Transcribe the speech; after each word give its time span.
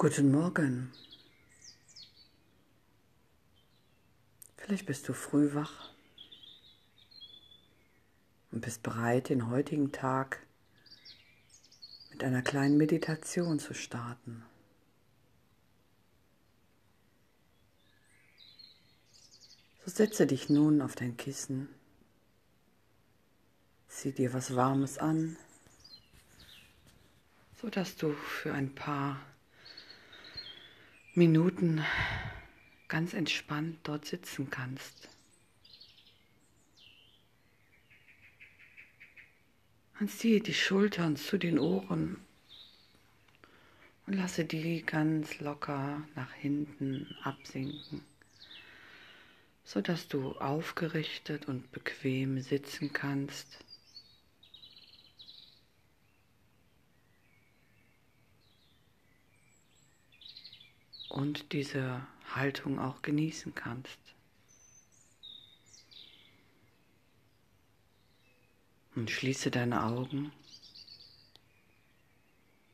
Guten 0.00 0.30
Morgen. 0.30 0.92
Vielleicht 4.56 4.86
bist 4.86 5.08
du 5.08 5.12
früh 5.12 5.54
wach 5.54 5.90
und 8.52 8.60
bist 8.60 8.84
bereit, 8.84 9.28
den 9.28 9.50
heutigen 9.50 9.90
Tag 9.90 10.46
mit 12.10 12.22
einer 12.22 12.42
kleinen 12.42 12.76
Meditation 12.76 13.58
zu 13.58 13.74
starten. 13.74 14.44
So 19.84 19.90
setze 19.90 20.28
dich 20.28 20.48
nun 20.48 20.80
auf 20.80 20.94
dein 20.94 21.16
Kissen, 21.16 21.68
zieh 23.88 24.12
dir 24.12 24.32
was 24.32 24.54
Warmes 24.54 24.98
an, 24.98 25.36
so 27.60 27.68
dass 27.68 27.96
du 27.96 28.12
für 28.12 28.54
ein 28.54 28.72
paar 28.76 29.18
Minuten 31.18 31.84
ganz 32.86 33.12
entspannt 33.12 33.80
dort 33.82 34.04
sitzen 34.04 34.50
kannst. 34.50 35.08
Und 39.98 40.12
ziehe 40.12 40.40
die 40.40 40.54
Schultern 40.54 41.16
zu 41.16 41.36
den 41.36 41.58
Ohren 41.58 42.18
und 44.06 44.12
lasse 44.12 44.44
die 44.44 44.86
ganz 44.86 45.40
locker 45.40 46.06
nach 46.14 46.32
hinten 46.34 47.12
absinken, 47.24 48.02
sodass 49.64 50.06
du 50.06 50.38
aufgerichtet 50.38 51.48
und 51.48 51.72
bequem 51.72 52.40
sitzen 52.40 52.92
kannst. 52.92 53.64
Und 61.08 61.52
diese 61.52 62.06
Haltung 62.34 62.78
auch 62.78 63.02
genießen 63.02 63.54
kannst. 63.54 63.98
Und 68.94 69.10
schließe 69.10 69.50
deine 69.50 69.84
Augen 69.84 70.32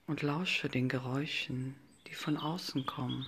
und 0.07 0.23
lausche 0.23 0.69
den 0.69 0.89
Geräuschen, 0.89 1.77
die 2.07 2.15
von 2.15 2.37
außen 2.37 2.87
kommen. 2.87 3.27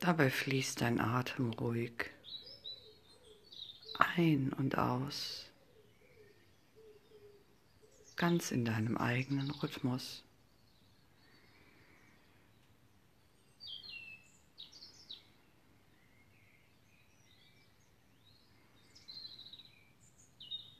Dabei 0.00 0.30
fließt 0.30 0.80
dein 0.80 0.98
Atem 0.98 1.52
ruhig 1.52 2.10
ein 3.98 4.50
und 4.54 4.78
aus, 4.78 5.44
ganz 8.16 8.50
in 8.50 8.64
deinem 8.64 8.96
eigenen 8.96 9.50
Rhythmus. 9.50 10.24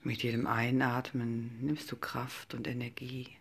Mit 0.03 0.23
jedem 0.23 0.47
Einatmen 0.47 1.61
nimmst 1.61 1.93
du 1.93 1.97
Kraft 1.97 2.55
und 2.55 2.67
Energie 2.67 3.37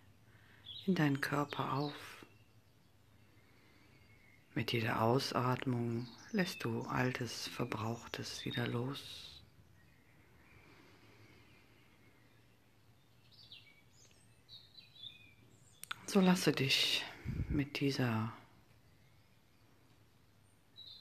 in 0.85 0.95
deinen 0.95 1.21
Körper 1.21 1.71
auf. 1.71 2.18
Mit 4.59 4.73
jeder 4.73 5.01
Ausatmung 5.01 6.05
lässt 6.33 6.65
du 6.65 6.81
altes, 6.81 7.47
verbrauchtes 7.47 8.43
wieder 8.43 8.67
los. 8.67 9.41
So 16.07 16.19
lasse 16.19 16.51
dich 16.51 17.05
mit 17.47 17.79
dieser 17.79 18.33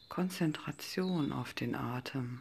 Konzentration 0.08 1.32
auf 1.32 1.52
den 1.52 1.74
Atem 1.74 2.40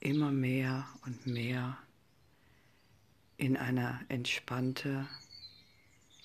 immer 0.00 0.32
mehr 0.32 0.88
und 1.04 1.26
mehr 1.26 1.76
in 3.36 3.58
eine 3.58 4.02
entspannte, 4.08 5.06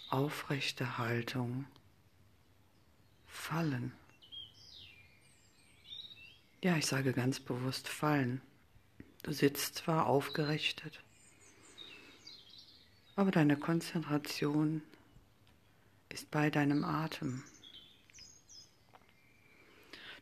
aufrechte 0.07 0.97
Haltung 0.97 1.66
fallen. 3.38 3.94
Ja, 6.62 6.75
ich 6.75 6.86
sage 6.86 7.14
ganz 7.14 7.40
bewusst 7.40 7.88
fallen. 7.88 8.42
Du 9.24 9.31
sitzt 9.31 9.75
zwar 9.75 10.08
aufgerichtet, 10.08 11.02
aber 13.16 13.31
deine 13.31 13.56
Konzentration 13.56 14.81
ist 16.09 16.30
bei 16.31 16.50
deinem 16.50 16.84
Atem. 16.84 17.44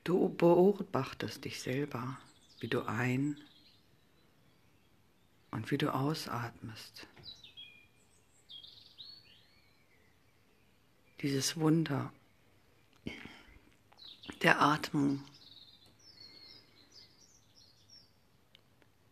Du 0.04 0.30
beobachtest 0.30 1.46
dich 1.46 1.62
selber, 1.62 2.20
wie 2.60 2.68
du 2.68 2.84
ein 2.86 3.38
und 5.52 5.72
wie 5.72 5.78
du 5.78 5.94
ausatmest. 5.94 7.08
Dieses 11.22 11.58
Wunder 11.58 12.14
der 14.46 14.62
Atmung. 14.62 15.24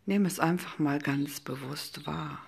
Nimm 0.06 0.26
es 0.26 0.38
einfach 0.38 0.78
mal 0.78 1.00
ganz 1.00 1.40
bewusst 1.40 2.06
wahr. 2.06 2.40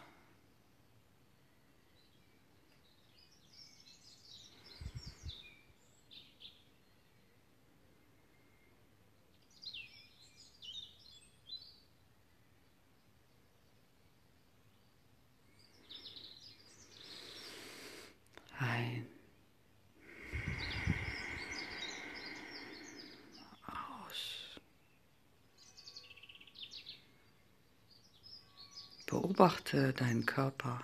Beobachte 29.66 29.92
deinen 29.92 30.26
Körper. 30.26 30.80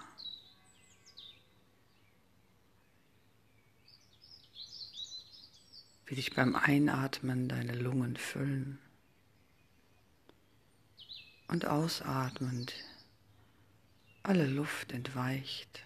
Wie 6.07 6.17
dich 6.17 6.35
beim 6.35 6.57
Einatmen 6.57 7.49
deine 7.49 7.75
Lungen 7.75 8.17
füllen 8.17 8.79
und 11.47 11.65
ausatmend 11.65 12.75
alle 14.25 14.47
Luft 14.47 14.93
entweicht. 14.93 15.85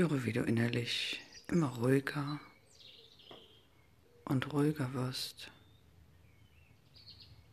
Spüre, 0.00 0.24
wie 0.24 0.32
du 0.32 0.40
innerlich 0.40 1.20
immer 1.48 1.66
ruhiger 1.66 2.40
und 4.24 4.50
ruhiger 4.50 4.94
wirst. 4.94 5.50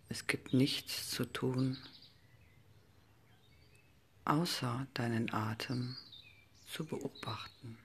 Es 0.07 0.27
gibt 0.27 0.53
nichts 0.53 1.09
zu 1.09 1.25
tun, 1.25 1.77
außer 4.23 4.88
deinen 4.94 5.33
Atem 5.33 5.97
zu 6.71 6.85
beobachten. 6.85 7.77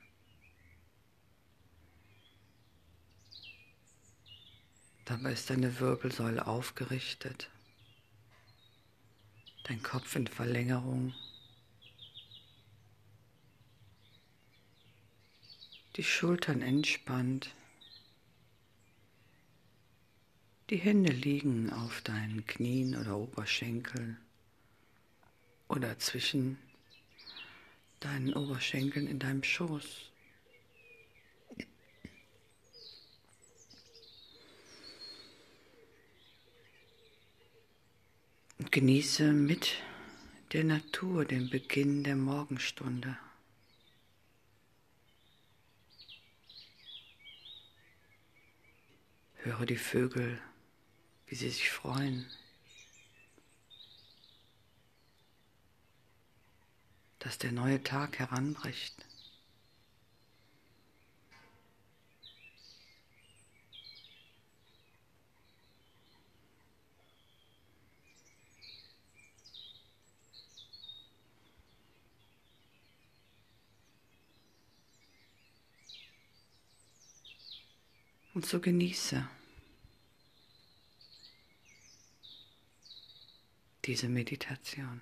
Dabei 5.07 5.33
ist 5.33 5.51
deine 5.51 5.81
Wirbelsäule 5.81 6.47
aufgerichtet, 6.47 7.51
dein 9.65 9.83
Kopf 9.83 10.15
in 10.15 10.29
Verlängerung 10.29 11.13
die 15.97 16.05
Schultern 16.05 16.63
entspannt, 16.63 17.55
Die 20.73 20.79
Hände 20.79 21.13
liegen 21.13 21.71
auf 21.71 22.01
deinen 22.01 22.47
Knien 22.47 22.97
oder 22.97 23.19
Oberschenkeln 23.19 24.17
oder 25.69 25.99
zwischen 25.99 26.57
deinen 28.01 28.33
Oberschenkeln 28.33 29.07
in 29.07 29.19
deinem 29.19 29.43
Schoß. 29.43 30.11
Und 38.59 38.73
genieße 38.73 39.31
mit 39.31 39.75
der 40.55 40.65
Natur 40.65 41.27
den 41.27 41.51
Beginn 41.51 42.03
der 42.03 42.17
Morgenstunde. 42.17 43.19
Höre 49.45 49.67
die 49.67 49.77
Vögel 49.77 50.41
wie 51.33 51.35
sie 51.35 51.49
sich 51.49 51.71
freuen, 51.71 52.27
dass 57.21 57.39
der 57.39 57.53
neue 57.53 57.83
Tag 57.83 58.19
heranbricht. 58.19 59.07
Und 78.35 78.47
so 78.47 78.61
genieße. 78.61 79.29
diese 83.85 84.09
Meditation. 84.09 85.01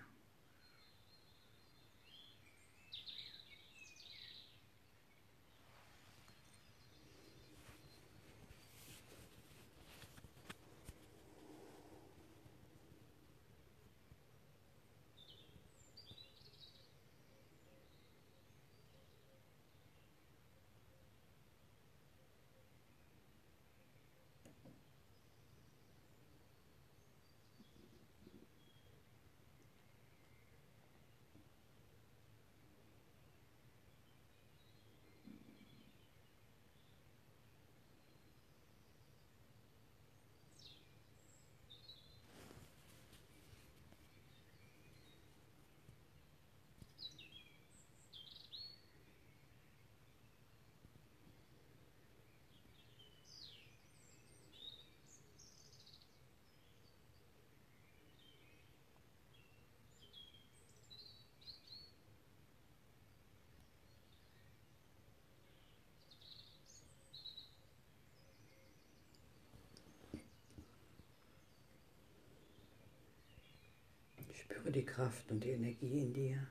Spüre 74.41 74.73
die 74.73 74.85
Kraft 74.85 75.31
und 75.31 75.45
die 75.45 75.51
Energie 75.51 76.01
in 76.01 76.15
dir, 76.15 76.47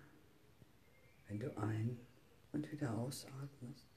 wenn 1.27 1.39
du 1.39 1.57
ein- 1.57 1.99
und 2.51 2.71
wieder 2.71 2.95
ausatmest. 2.95 3.87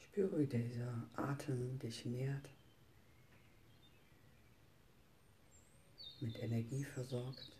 Spüre, 0.00 0.40
wie 0.40 0.46
dieser 0.46 1.08
Atem 1.14 1.78
dich 1.78 2.04
nährt, 2.04 2.50
mit 6.20 6.36
Energie 6.42 6.84
versorgt. 6.84 7.59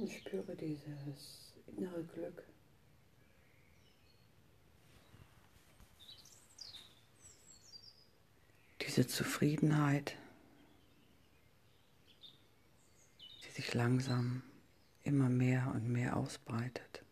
Und 0.00 0.10
spüre 0.10 0.56
dieses 0.56 1.52
innere 1.76 2.02
Glück. 2.04 2.42
Diese 8.80 9.06
Zufriedenheit, 9.06 10.16
die 13.44 13.50
sich 13.50 13.74
langsam 13.74 14.42
immer 15.02 15.28
mehr 15.28 15.70
und 15.74 15.86
mehr 15.86 16.16
ausbreitet. 16.16 17.04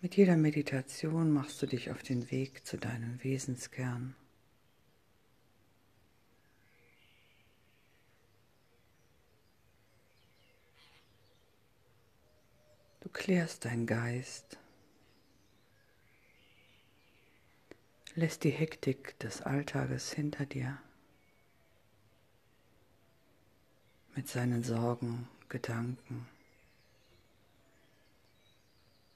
Mit 0.00 0.16
jeder 0.16 0.36
Meditation 0.36 1.30
machst 1.30 1.62
du 1.62 1.66
dich 1.66 1.92
auf 1.92 2.02
den 2.02 2.28
Weg 2.32 2.66
zu 2.66 2.76
deinem 2.76 3.22
Wesenskern. 3.22 4.16
Du 13.08 13.14
klärst 13.14 13.64
deinen 13.64 13.86
Geist, 13.86 14.58
lässt 18.14 18.44
die 18.44 18.50
Hektik 18.50 19.18
des 19.20 19.40
Alltages 19.40 20.12
hinter 20.12 20.44
dir. 20.44 20.76
Mit 24.14 24.28
seinen 24.28 24.62
Sorgen, 24.62 25.26
Gedanken. 25.48 26.28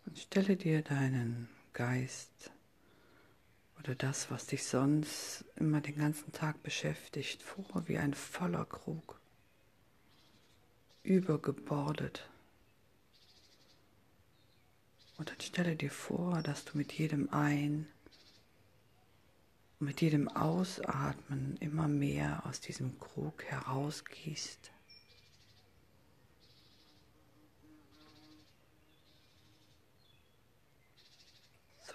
Und 0.07 0.19
stelle 0.19 0.57
dir 0.57 0.81
deinen 0.81 1.51
Geist 1.75 2.51
oder 3.79 3.95
das, 3.95 4.31
was 4.31 4.47
dich 4.47 4.65
sonst 4.65 5.45
immer 5.57 5.83
den 5.83 5.99
ganzen 5.99 6.33
Tag 6.33 6.63
beschäftigt, 6.63 7.43
vor 7.43 7.87
wie 7.89 7.99
ein 7.99 8.15
voller 8.15 8.65
Krug, 8.65 9.21
übergebordet 11.03 12.32
und 15.17 15.31
dann 15.31 15.41
stelle 15.41 15.77
dir 15.77 15.91
vor, 15.91 16.43
dass 16.43 16.65
du 16.65 16.77
mit 16.77 16.93
jedem 16.93 17.33
Ein- 17.33 17.87
und 19.79 19.87
mit 19.87 20.01
jedem 20.01 20.29
Ausatmen 20.29 21.57
immer 21.59 21.89
mehr 21.89 22.47
aus 22.47 22.61
diesem 22.61 22.99
Krug 22.99 23.45
herausgießt. 23.45 24.71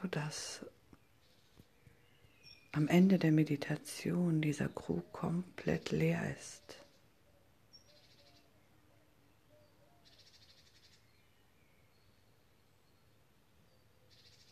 Sodass 0.02 0.66
am 2.72 2.88
Ende 2.88 3.18
der 3.18 3.32
Meditation 3.32 4.42
dieser 4.42 4.70
Krug 4.70 5.12
komplett 5.12 5.92
leer 5.92 6.36
ist. 6.38 6.87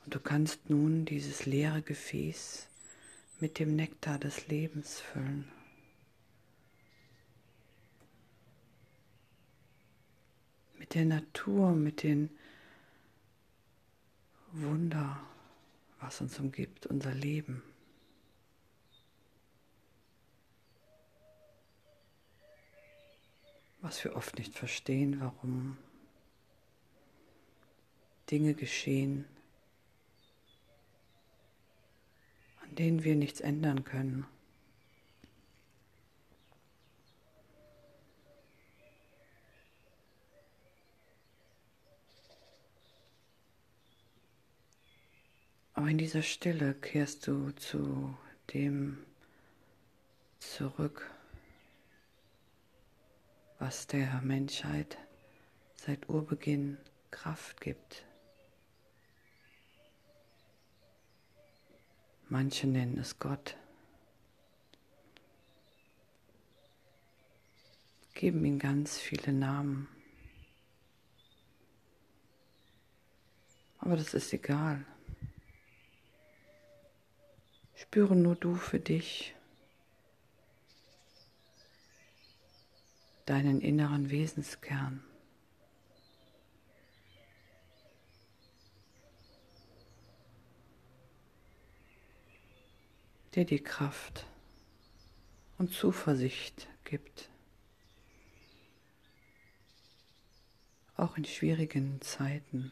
Und 0.05 0.13
du 0.13 0.19
kannst 0.19 0.69
nun 0.69 1.05
dieses 1.05 1.47
leere 1.47 1.81
Gefäß 1.81 2.67
mit 3.39 3.57
dem 3.57 3.75
Nektar 3.75 4.19
des 4.19 4.47
Lebens 4.47 5.00
füllen. 5.00 5.51
Mit 10.77 10.93
der 10.93 11.05
Natur, 11.05 11.71
mit 11.71 12.03
den 12.03 12.29
Wunder, 14.51 15.19
was 16.00 16.21
uns 16.21 16.38
umgibt, 16.39 16.85
unser 16.85 17.15
Leben. 17.15 17.63
Was 23.81 24.03
wir 24.03 24.15
oft 24.15 24.38
nicht 24.38 24.53
verstehen, 24.53 25.19
warum 25.19 25.77
Dinge 28.29 28.53
geschehen, 28.53 29.25
an 32.67 32.75
denen 32.75 33.03
wir 33.03 33.15
nichts 33.15 33.41
ändern 33.41 33.84
können. 33.84 34.25
Aber 45.74 45.88
in 45.89 45.98
dieser 45.98 46.22
Stille 46.22 46.74
kehrst 46.74 47.27
du 47.27 47.51
zu 47.51 48.17
dem 48.53 48.98
zurück, 50.39 51.12
was 53.60 53.86
der 53.86 54.22
Menschheit 54.22 54.98
seit 55.75 56.07
Urbeginn 56.07 56.77
Kraft 57.12 57.60
gibt. 57.60 58.05
Manche 62.27 62.67
nennen 62.67 62.98
es 62.98 63.20
Gott. 63.20 63.55
Geben 68.15 68.44
ihm 68.46 68.58
ganz 68.60 68.98
viele 68.98 69.32
Namen. 69.32 69.88
Aber 73.77 73.96
das 73.96 74.13
ist 74.15 74.34
egal. 74.34 74.84
Spüre 77.75 78.15
nur 78.15 78.36
du 78.36 78.55
für 78.55 78.79
dich 78.79 79.36
deinen 83.25 83.62
inneren 83.62 84.10
Wesenskern. 84.10 85.03
Der 93.35 93.43
dir 93.43 93.61
Kraft 93.61 94.25
und 95.57 95.73
Zuversicht 95.73 96.67
gibt, 96.85 97.29
auch 100.95 101.17
in 101.17 101.25
schwierigen 101.25 101.99
Zeiten. 102.01 102.71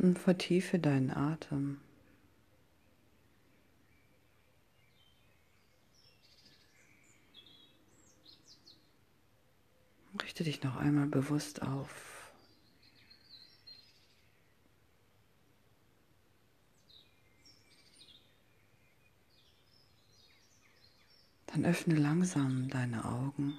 Und 0.00 0.18
vertiefe 0.18 0.78
deinen 0.78 1.10
Atem. 1.10 1.78
Richte 10.22 10.42
dich 10.42 10.62
noch 10.62 10.76
einmal 10.76 11.06
bewusst 11.06 11.60
auf. 11.60 12.32
Dann 21.48 21.66
öffne 21.66 21.94
langsam 21.94 22.70
deine 22.70 23.04
Augen. 23.04 23.58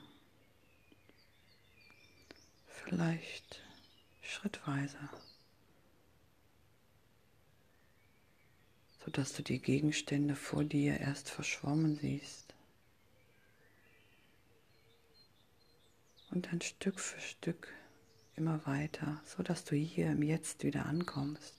Vielleicht 2.65 3.61
schrittweise. 4.23 4.97
Sodass 9.03 9.33
du 9.33 9.43
die 9.43 9.59
Gegenstände 9.59 10.35
vor 10.35 10.63
dir 10.63 10.99
erst 10.99 11.29
verschwommen 11.29 11.97
siehst 11.97 12.51
und 16.31 16.47
dann 16.47 16.61
Stück 16.61 16.99
für 16.99 17.19
Stück 17.19 17.73
immer 18.35 18.65
weiter, 18.65 19.21
sodass 19.25 19.65
du 19.65 19.75
hier 19.75 20.11
im 20.11 20.23
Jetzt 20.23 20.63
wieder 20.63 20.85
ankommst. 20.85 21.55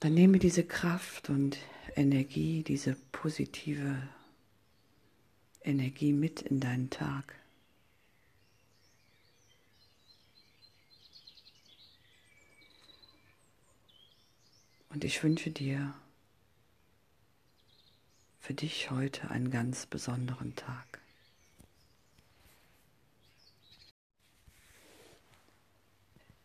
Dann 0.00 0.14
nehme 0.14 0.38
diese 0.38 0.64
Kraft 0.64 1.28
und 1.28 1.58
Energie, 1.96 2.62
diese 2.62 2.96
positive 3.10 4.08
Energie 5.62 6.12
mit 6.12 6.42
in 6.42 6.60
deinen 6.60 6.88
Tag. 6.88 7.34
Und 14.90 15.04
ich 15.04 15.22
wünsche 15.22 15.50
dir 15.50 15.94
für 18.40 18.54
dich 18.54 18.90
heute 18.90 19.30
einen 19.30 19.50
ganz 19.50 19.86
besonderen 19.86 20.54
Tag. 20.56 21.00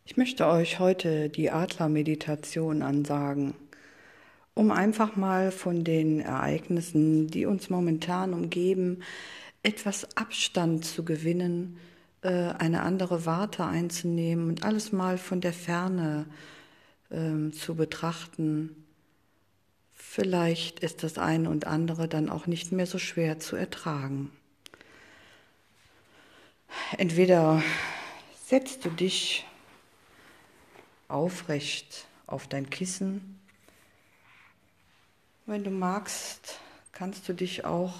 Ich 0.05 0.17
möchte 0.17 0.45
euch 0.47 0.79
heute 0.79 1.29
die 1.29 1.49
Adlermeditation 1.49 2.81
ansagen, 2.81 3.55
um 4.53 4.69
einfach 4.69 5.15
mal 5.15 5.49
von 5.49 5.85
den 5.85 6.19
Ereignissen, 6.19 7.27
die 7.27 7.45
uns 7.45 7.69
momentan 7.69 8.33
umgeben, 8.33 9.01
etwas 9.63 10.17
Abstand 10.17 10.83
zu 10.83 11.05
gewinnen, 11.05 11.79
äh, 12.21 12.29
eine 12.29 12.83
andere 12.83 13.25
Warte 13.25 13.65
einzunehmen 13.65 14.49
und 14.49 14.63
alles 14.65 14.91
mal 14.91 15.17
von 15.17 15.39
der 15.39 15.53
Ferne 15.53 16.25
ähm, 17.13 17.53
zu 17.53 17.75
betrachten. 17.75 18.85
Vielleicht 19.93 20.79
ist 20.79 21.03
das 21.03 21.17
eine 21.17 21.49
und 21.49 21.65
andere 21.67 22.07
dann 22.07 22.29
auch 22.29 22.47
nicht 22.47 22.71
mehr 22.71 22.87
so 22.87 22.99
schwer 22.99 23.39
zu 23.39 23.55
ertragen. 23.55 24.31
Entweder 26.97 27.63
setzt 28.45 28.83
du 28.83 28.89
dich 28.89 29.45
aufrecht 31.07 32.07
auf 32.27 32.47
dein 32.47 32.69
Kissen. 32.69 33.39
Wenn 35.45 35.63
du 35.63 35.69
magst, 35.69 36.59
kannst 36.91 37.29
du 37.29 37.33
dich 37.33 37.65
auch 37.65 37.93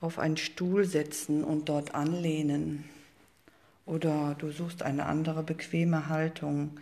auf 0.00 0.18
einen 0.18 0.36
Stuhl 0.36 0.84
setzen 0.84 1.44
und 1.44 1.68
dort 1.68 1.94
anlehnen. 1.94 2.84
Oder 3.86 4.34
du 4.38 4.50
suchst 4.50 4.82
eine 4.82 5.06
andere 5.06 5.42
bequeme 5.42 6.08
Haltung. 6.08 6.78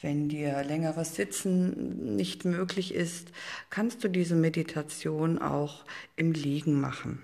Wenn 0.00 0.28
dir 0.28 0.62
längeres 0.62 1.16
Sitzen 1.16 2.14
nicht 2.14 2.44
möglich 2.44 2.94
ist, 2.94 3.32
kannst 3.68 4.04
du 4.04 4.08
diese 4.08 4.36
Meditation 4.36 5.38
auch 5.40 5.84
im 6.14 6.32
Liegen 6.32 6.80
machen. 6.80 7.20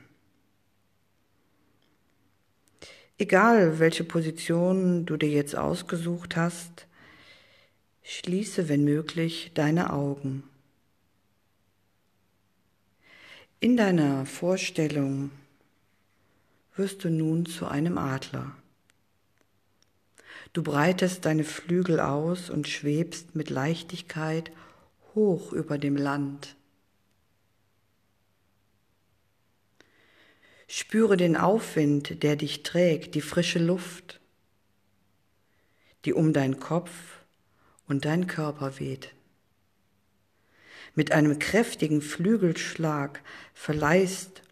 Egal, 3.16 3.78
welche 3.78 4.02
Position 4.02 5.07
du 5.07 5.16
dir 5.16 5.28
jetzt 5.28 5.54
ausgesucht 5.54 6.35
hast, 6.35 6.88
schließe, 8.02 8.69
wenn 8.69 8.83
möglich, 8.83 9.52
deine 9.54 9.93
Augen. 9.93 10.43
In 13.61 13.76
deiner 13.76 14.26
Vorstellung 14.26 15.31
wirst 16.75 17.04
du 17.04 17.09
nun 17.09 17.47
zu 17.47 17.69
einem 17.69 17.99
Adler. 17.99 18.57
Du 20.54 20.62
breitest 20.62 21.25
deine 21.25 21.42
Flügel 21.42 21.99
aus 21.99 22.49
und 22.49 22.68
schwebst 22.68 23.34
mit 23.34 23.50
Leichtigkeit 23.50 24.52
hoch 25.14 25.52
über 25.52 25.78
dem 25.78 25.96
Land. 25.96 26.54
Spüre 30.68 31.16
den 31.16 31.37
Aufwind, 31.37 32.23
der 32.23 32.37
dich 32.37 32.62
trägt, 32.62 33.16
die 33.16 33.20
frische 33.20 33.58
Luft, 33.58 34.20
die 36.04 36.12
um 36.12 36.32
deinen 36.32 36.61
Kopf 36.61 36.90
und 37.88 38.04
deinen 38.04 38.28
Körper 38.28 38.78
weht. 38.78 39.12
Mit 40.94 41.11
einem 41.11 41.40
kräftigen 41.40 42.00
Flügelschlag 42.00 43.23
verleihst 43.54 44.42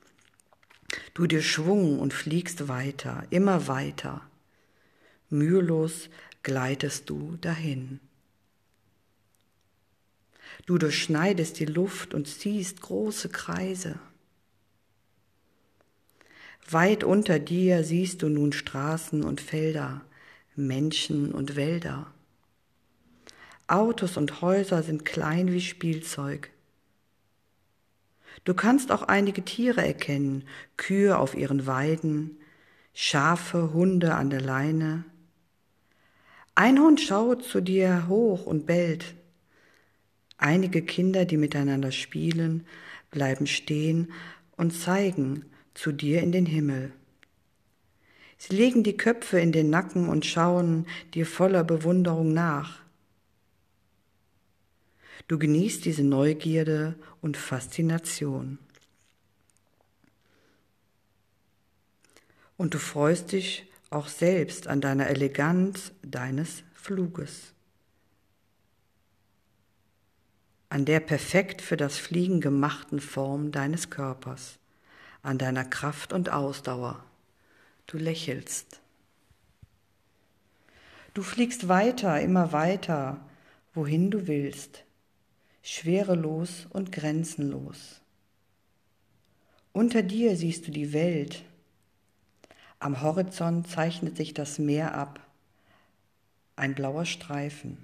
du 1.14 1.28
dir 1.28 1.42
Schwung 1.42 2.00
und 2.00 2.12
fliegst 2.12 2.66
weiter, 2.66 3.24
immer 3.30 3.68
weiter. 3.68 4.28
Mühelos 5.32 6.08
gleitest 6.42 7.10
du 7.10 7.36
dahin. 7.40 8.00
Du 10.66 10.78
durchschneidest 10.78 11.58
die 11.58 11.64
Luft 11.64 12.14
und 12.14 12.28
ziehst 12.28 12.82
große 12.82 13.30
Kreise. 13.30 13.98
Weit 16.70 17.02
unter 17.02 17.38
dir 17.38 17.82
siehst 17.82 18.22
du 18.22 18.28
nun 18.28 18.52
Straßen 18.52 19.24
und 19.24 19.40
Felder, 19.40 20.02
Menschen 20.54 21.32
und 21.32 21.56
Wälder. 21.56 22.12
Autos 23.66 24.16
und 24.16 24.42
Häuser 24.42 24.82
sind 24.82 25.04
klein 25.04 25.50
wie 25.52 25.60
Spielzeug. 25.60 26.50
Du 28.44 28.54
kannst 28.54 28.92
auch 28.92 29.02
einige 29.02 29.42
Tiere 29.42 29.84
erkennen, 29.84 30.44
Kühe 30.76 31.16
auf 31.16 31.34
ihren 31.34 31.66
Weiden, 31.66 32.38
Schafe, 32.94 33.72
Hunde 33.72 34.14
an 34.14 34.30
der 34.30 34.40
Leine. 34.40 35.04
Ein 36.54 36.78
Hund 36.78 37.00
schaut 37.00 37.44
zu 37.44 37.60
dir 37.62 38.08
hoch 38.08 38.44
und 38.44 38.66
bellt. 38.66 39.14
Einige 40.36 40.82
Kinder, 40.82 41.24
die 41.24 41.38
miteinander 41.38 41.92
spielen, 41.92 42.66
bleiben 43.10 43.46
stehen 43.46 44.12
und 44.56 44.72
zeigen, 44.72 45.46
zu 45.74 45.92
dir 45.92 46.20
in 46.22 46.32
den 46.32 46.44
Himmel. 46.44 46.92
Sie 48.36 48.54
legen 48.54 48.82
die 48.82 48.96
Köpfe 48.96 49.38
in 49.40 49.52
den 49.52 49.70
Nacken 49.70 50.08
und 50.08 50.26
schauen 50.26 50.86
dir 51.14 51.26
voller 51.26 51.64
Bewunderung 51.64 52.34
nach. 52.34 52.82
Du 55.28 55.38
genießt 55.38 55.84
diese 55.84 56.02
Neugierde 56.02 56.96
und 57.20 57.36
Faszination. 57.36 58.58
Und 62.56 62.74
du 62.74 62.78
freust 62.78 63.32
dich 63.32 63.71
auch 63.94 64.08
selbst 64.08 64.68
an 64.68 64.80
deiner 64.80 65.08
Eleganz 65.08 65.92
deines 66.02 66.62
Fluges, 66.74 67.52
an 70.68 70.84
der 70.84 71.00
perfekt 71.00 71.62
für 71.62 71.76
das 71.76 71.98
Fliegen 71.98 72.40
gemachten 72.40 73.00
Form 73.00 73.52
deines 73.52 73.90
Körpers 73.90 74.58
an 75.22 75.38
deiner 75.38 75.64
Kraft 75.64 76.12
und 76.12 76.30
Ausdauer. 76.30 77.04
Du 77.86 77.96
lächelst. 77.96 78.80
Du 81.14 81.22
fliegst 81.22 81.68
weiter, 81.68 82.20
immer 82.20 82.52
weiter, 82.52 83.20
wohin 83.74 84.10
du 84.10 84.26
willst, 84.26 84.84
schwerelos 85.62 86.66
und 86.70 86.90
grenzenlos. 86.90 88.00
Unter 89.72 90.02
dir 90.02 90.36
siehst 90.36 90.66
du 90.66 90.70
die 90.70 90.92
Welt. 90.92 91.44
Am 92.82 93.00
Horizont 93.00 93.68
zeichnet 93.68 94.16
sich 94.16 94.34
das 94.34 94.58
Meer 94.58 94.96
ab, 94.96 95.20
ein 96.56 96.74
blauer 96.74 97.04
Streifen. 97.04 97.78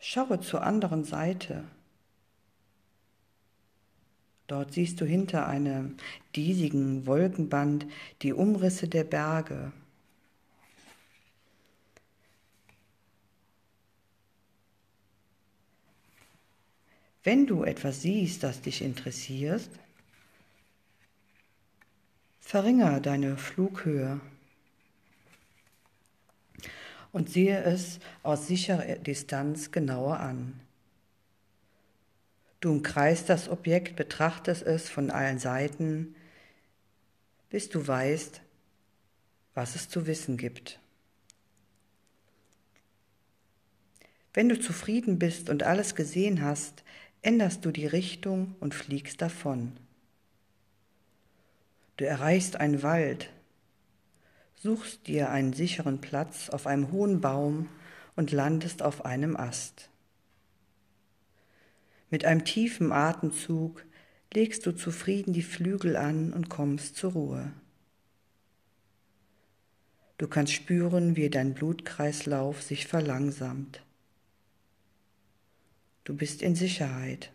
Schaue 0.00 0.40
zur 0.40 0.64
anderen 0.64 1.04
Seite. 1.04 1.62
Dort 4.48 4.72
siehst 4.72 5.00
du 5.00 5.04
hinter 5.04 5.46
einem 5.46 5.96
diesigen 6.34 7.06
Wolkenband 7.06 7.86
die 8.22 8.32
Umrisse 8.32 8.88
der 8.88 9.04
Berge. 9.04 9.70
Wenn 17.22 17.46
du 17.46 17.62
etwas 17.62 18.02
siehst, 18.02 18.42
das 18.42 18.60
dich 18.60 18.82
interessiert, 18.82 19.70
verringere 22.52 23.00
deine 23.00 23.38
Flughöhe 23.38 24.20
und 27.10 27.30
sehe 27.30 27.62
es 27.62 27.98
aus 28.22 28.46
sicherer 28.46 28.96
Distanz 28.96 29.70
genauer 29.70 30.20
an. 30.20 30.60
Du 32.60 32.70
umkreist 32.70 33.30
das 33.30 33.48
Objekt, 33.48 33.96
betrachtest 33.96 34.64
es 34.64 34.90
von 34.90 35.10
allen 35.10 35.38
Seiten, 35.38 36.14
bis 37.48 37.70
du 37.70 37.86
weißt, 37.86 38.42
was 39.54 39.74
es 39.74 39.88
zu 39.88 40.06
wissen 40.06 40.36
gibt. 40.36 40.78
Wenn 44.34 44.50
du 44.50 44.60
zufrieden 44.60 45.18
bist 45.18 45.48
und 45.48 45.62
alles 45.62 45.94
gesehen 45.94 46.42
hast, 46.42 46.84
änderst 47.22 47.64
du 47.64 47.70
die 47.70 47.86
Richtung 47.86 48.56
und 48.60 48.74
fliegst 48.74 49.22
davon. 49.22 49.72
Du 51.96 52.06
erreichst 52.06 52.56
einen 52.56 52.82
Wald, 52.82 53.30
suchst 54.54 55.06
dir 55.06 55.30
einen 55.30 55.52
sicheren 55.52 56.00
Platz 56.00 56.48
auf 56.48 56.66
einem 56.66 56.90
hohen 56.92 57.20
Baum 57.20 57.68
und 58.16 58.32
landest 58.32 58.82
auf 58.82 59.04
einem 59.04 59.36
Ast. 59.36 59.90
Mit 62.10 62.24
einem 62.24 62.44
tiefen 62.44 62.92
Atemzug 62.92 63.84
legst 64.32 64.66
du 64.66 64.72
zufrieden 64.72 65.32
die 65.32 65.42
Flügel 65.42 65.96
an 65.96 66.32
und 66.32 66.48
kommst 66.48 66.96
zur 66.96 67.12
Ruhe. 67.12 67.52
Du 70.18 70.28
kannst 70.28 70.52
spüren, 70.52 71.16
wie 71.16 71.30
dein 71.30 71.54
Blutkreislauf 71.54 72.62
sich 72.62 72.86
verlangsamt. 72.86 73.82
Du 76.04 76.14
bist 76.14 76.42
in 76.42 76.54
Sicherheit. 76.54 77.31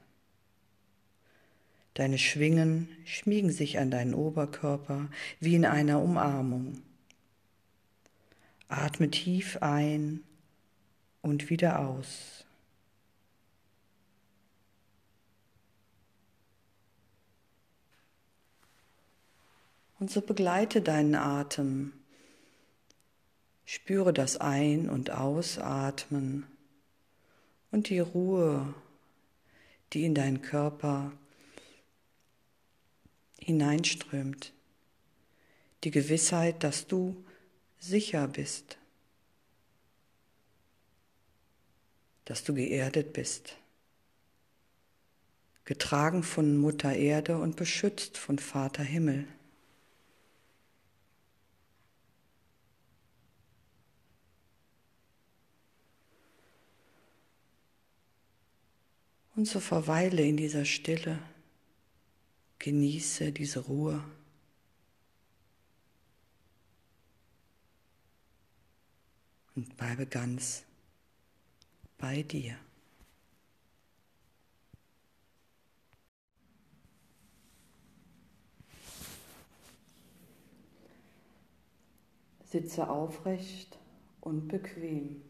Deine 1.97 2.19
Schwingen 2.19 2.89
schmiegen 3.05 3.49
sich 3.51 3.79
an 3.79 3.89
deinen 3.89 4.13
Oberkörper 4.13 5.09
wie 5.39 5.55
in 5.55 5.65
einer 5.65 5.99
Umarmung. 5.99 6.83
Atme 8.67 9.09
tief 9.09 9.57
ein 9.61 10.23
und 11.23 11.49
wieder 11.49 11.79
aus. 11.79 12.45
Und 19.99 20.11
so 20.11 20.21
begleite 20.21 20.83
deinen 20.83 21.15
Atem. 21.15 21.93
Spüre 23.65 24.13
das 24.13 24.37
Ein- 24.37 24.87
und 24.87 25.09
Ausatmen 25.09 26.45
und 27.71 27.89
die 27.89 28.01
Ruhe, 28.01 28.75
die 29.93 30.05
in 30.05 30.13
deinen 30.13 30.43
Körper 30.43 31.11
hineinströmt. 33.47 34.51
Die 35.85 35.91
Gewissheit, 35.91 36.65
dass 36.65 36.85
du 36.85 37.23
sicher 37.79 38.27
bist, 38.27 38.77
dass 42.25 42.43
du 42.43 42.53
geerdet 42.53 43.13
bist, 43.13 43.55
getragen 45.63 46.23
von 46.23 46.57
Mutter 46.57 46.93
Erde 46.93 47.37
und 47.37 47.55
beschützt 47.55 48.17
von 48.17 48.37
Vater 48.37 48.83
Himmel. 48.83 49.25
Und 59.37 59.47
so 59.47 59.61
verweile 59.61 60.23
in 60.23 60.35
dieser 60.35 60.65
Stille, 60.65 61.19
genieße 62.59 63.31
diese 63.31 63.59
Ruhe. 63.59 64.03
Und 69.55 69.75
bleibe 69.75 70.05
ganz 70.05 70.63
bei 71.97 72.21
dir. 72.21 72.57
Sitze 82.43 82.89
aufrecht 82.89 83.77
und 84.21 84.47
bequem 84.47 85.21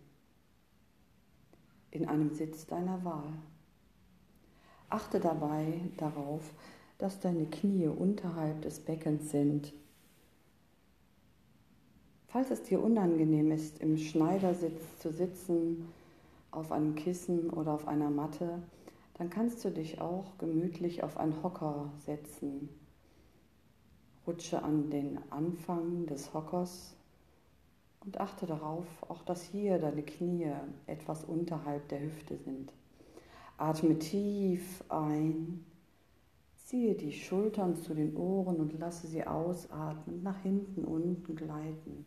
in 1.92 2.08
einem 2.08 2.34
Sitz 2.36 2.68
deiner 2.68 3.04
Wahl. 3.04 3.34
Achte 4.90 5.20
dabei 5.20 5.82
darauf, 5.98 6.44
dass 6.98 7.20
deine 7.20 7.46
Knie 7.46 7.88
unterhalb 7.88 8.62
des 8.62 8.80
Beckens 8.80 9.32
sind. 9.32 9.74
Falls 12.28 12.52
es 12.52 12.64
dir 12.64 12.84
unangenehm 12.84 13.52
ist, 13.52 13.80
im 13.80 13.98
Schneidersitz 13.98 15.00
zu 15.00 15.12
sitzen, 15.12 15.88
auf 16.52 16.72
einem 16.72 16.96
Kissen 16.96 17.50
oder 17.50 17.74
auf 17.74 17.88
einer 17.88 18.10
Matte, 18.10 18.62
dann 19.16 19.30
kannst 19.30 19.64
du 19.64 19.72
dich 19.72 20.02
auch 20.02 20.38
gemütlich 20.38 21.04
auf 21.04 21.18
einen 21.18 21.42
Hocker 21.44 21.92
setzen. 22.06 22.70
Rutsche 24.26 24.62
an 24.62 24.90
den 24.90 25.20
Anfang 25.30 26.06
des 26.06 26.34
Hockers 26.34 26.96
und 28.06 28.20
achte 28.20 28.46
darauf, 28.46 28.86
auch 29.08 29.22
dass 29.24 29.42
hier 29.42 29.80
deine 29.80 30.04
Knie 30.04 30.52
etwas 30.86 31.24
unterhalb 31.24 31.88
der 31.90 32.02
Hüfte 32.02 32.38
sind. 32.38 32.74
Atme 33.58 33.98
tief 33.98 34.84
ein, 34.90 35.66
ziehe 36.68 36.96
die 36.96 37.14
Schultern 37.14 37.78
zu 37.78 37.94
den 37.94 38.18
Ohren 38.18 38.58
und 38.58 38.78
lasse 38.78 39.08
sie 39.08 39.26
ausatmen, 39.26 40.22
nach 40.22 40.42
hinten, 40.42 40.84
unten 40.84 41.34
gleiten. 41.34 42.06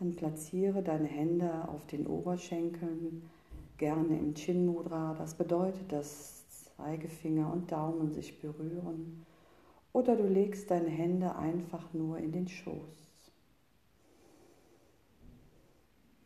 Dann 0.00 0.16
platziere 0.16 0.82
deine 0.82 1.06
Hände 1.06 1.68
auf 1.68 1.86
den 1.86 2.08
Oberschenkeln, 2.08 3.22
gerne 3.78 4.18
im 4.18 4.34
Chin 4.34 4.66
Mudra. 4.66 5.14
Das 5.16 5.34
bedeutet, 5.34 5.92
dass 5.92 6.42
Zeigefinger 6.76 7.52
und 7.52 7.70
Daumen 7.70 8.10
sich 8.10 8.40
berühren. 8.40 9.24
Oder 9.92 10.16
du 10.16 10.26
legst 10.26 10.72
deine 10.72 10.88
Hände 10.88 11.36
einfach 11.36 11.92
nur 11.92 12.18
in 12.18 12.32
den 12.32 12.48
Schoß. 12.48 13.30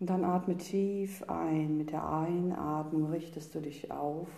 Und 0.00 0.08
dann 0.08 0.24
atme 0.24 0.56
tief 0.56 1.22
ein. 1.28 1.76
Mit 1.76 1.90
der 1.90 2.08
Einatmung 2.08 3.10
richtest 3.10 3.54
du 3.54 3.60
dich 3.60 3.90
auf. 3.90 4.28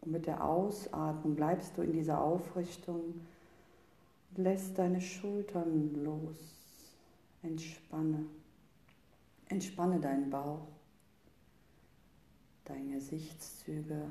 Und 0.00 0.12
mit 0.12 0.26
der 0.26 0.44
Ausatmung 0.44 1.34
bleibst 1.34 1.76
du 1.76 1.82
in 1.82 1.92
dieser 1.92 2.20
Aufrichtung 2.20 3.20
lässt 4.36 4.78
deine 4.78 5.00
Schultern 5.00 6.04
los. 6.04 6.36
Entspanne. 7.42 8.26
Entspanne 9.48 10.00
deinen 10.00 10.30
Bauch, 10.30 10.68
deine 12.64 12.94
Gesichtszüge. 12.94 14.10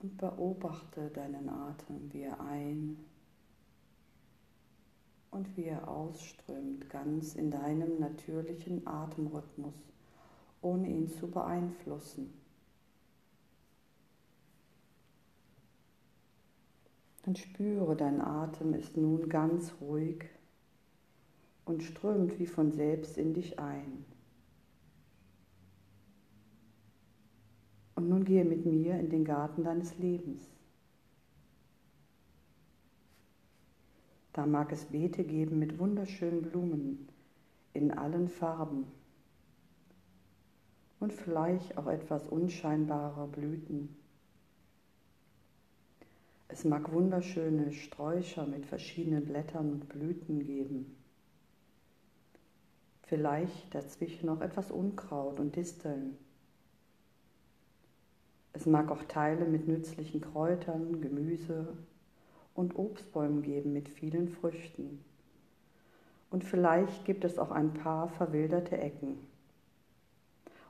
Und 0.00 0.16
beobachte 0.18 1.08
deinen 1.08 1.48
Atem, 1.48 2.12
wie 2.12 2.22
er 2.22 2.38
ein 2.40 2.98
und 5.30 5.56
wie 5.56 5.64
er 5.64 5.88
ausströmt, 5.88 6.88
ganz 6.90 7.34
in 7.34 7.50
deinem 7.50 7.98
natürlichen 7.98 8.86
Atemrhythmus, 8.86 9.74
ohne 10.66 10.88
ihn 10.88 11.06
zu 11.08 11.30
beeinflussen. 11.30 12.32
Dann 17.22 17.36
spüre, 17.36 17.96
dein 17.96 18.20
Atem 18.20 18.74
ist 18.74 18.96
nun 18.96 19.28
ganz 19.28 19.72
ruhig 19.80 20.24
und 21.64 21.82
strömt 21.82 22.38
wie 22.38 22.46
von 22.46 22.72
selbst 22.72 23.16
in 23.16 23.34
dich 23.34 23.58
ein. 23.58 24.04
Und 27.94 28.08
nun 28.08 28.24
gehe 28.24 28.44
mit 28.44 28.66
mir 28.66 28.98
in 28.98 29.08
den 29.08 29.24
Garten 29.24 29.64
deines 29.64 29.96
Lebens. 29.98 30.40
Da 34.32 34.46
mag 34.46 34.70
es 34.70 34.84
Beete 34.84 35.24
geben 35.24 35.58
mit 35.58 35.78
wunderschönen 35.78 36.42
Blumen 36.42 37.08
in 37.72 37.90
allen 37.90 38.28
Farben 38.28 38.86
und 41.06 41.12
vielleicht 41.12 41.78
auch 41.78 41.86
etwas 41.86 42.26
unscheinbare 42.26 43.28
Blüten. 43.28 43.94
Es 46.48 46.64
mag 46.64 46.90
wunderschöne 46.90 47.70
Sträucher 47.72 48.44
mit 48.44 48.66
verschiedenen 48.66 49.24
Blättern 49.24 49.70
und 49.70 49.88
Blüten 49.88 50.44
geben. 50.44 50.96
Vielleicht 53.04 53.72
dazwischen 53.72 54.26
noch 54.26 54.40
etwas 54.40 54.72
Unkraut 54.72 55.38
und 55.38 55.54
Disteln. 55.54 56.18
Es 58.52 58.66
mag 58.66 58.90
auch 58.90 59.04
Teile 59.04 59.44
mit 59.44 59.68
nützlichen 59.68 60.20
Kräutern, 60.20 61.00
Gemüse 61.00 61.68
und 62.52 62.76
Obstbäumen 62.76 63.42
geben 63.42 63.72
mit 63.72 63.88
vielen 63.88 64.28
Früchten. 64.28 65.04
Und 66.30 66.42
vielleicht 66.42 67.04
gibt 67.04 67.24
es 67.24 67.38
auch 67.38 67.52
ein 67.52 67.74
paar 67.74 68.08
verwilderte 68.08 68.76
Ecken 68.76 69.18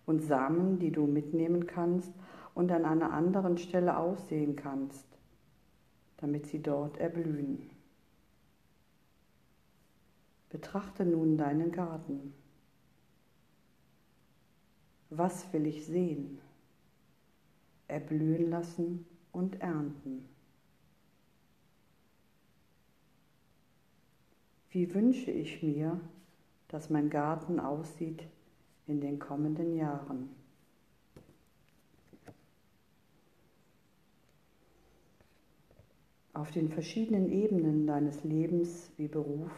und 0.07 0.23
Samen, 0.23 0.79
die 0.79 0.92
du 0.92 1.07
mitnehmen 1.07 1.66
kannst 1.66 2.12
und 2.55 2.73
an 2.73 2.85
einer 2.85 3.12
anderen 3.12 3.59
Stelle 3.59 3.99
aussehen 3.99 4.57
kannst, 4.57 5.07
damit 6.16 6.47
sie 6.47 6.62
dort 6.62 6.97
erblühen. 6.97 7.69
Betrachte 10.49 11.05
nun 11.05 11.37
deinen 11.37 11.73
Garten. 11.73 12.33
Was 15.11 15.53
will 15.53 15.66
ich 15.66 15.85
sehen? 15.85 16.38
Erblühen 17.88 18.51
lassen 18.51 19.07
und 19.33 19.61
ernten. 19.61 20.29
Wie 24.71 24.92
wünsche 24.95 25.31
ich 25.31 25.62
mir, 25.62 26.01
dass 26.69 26.90
mein 26.90 27.11
Garten 27.11 27.61
aussieht 27.61 28.25
in 28.87 29.01
den 29.01 29.18
kommenden 29.18 29.77
Jahren? 29.77 30.29
Auf 36.33 36.51
den 36.51 36.68
verschiedenen 36.68 37.31
Ebenen 37.31 37.87
deines 37.87 38.22
Lebens 38.22 38.90
wie 38.96 39.09
Beruf, 39.09 39.51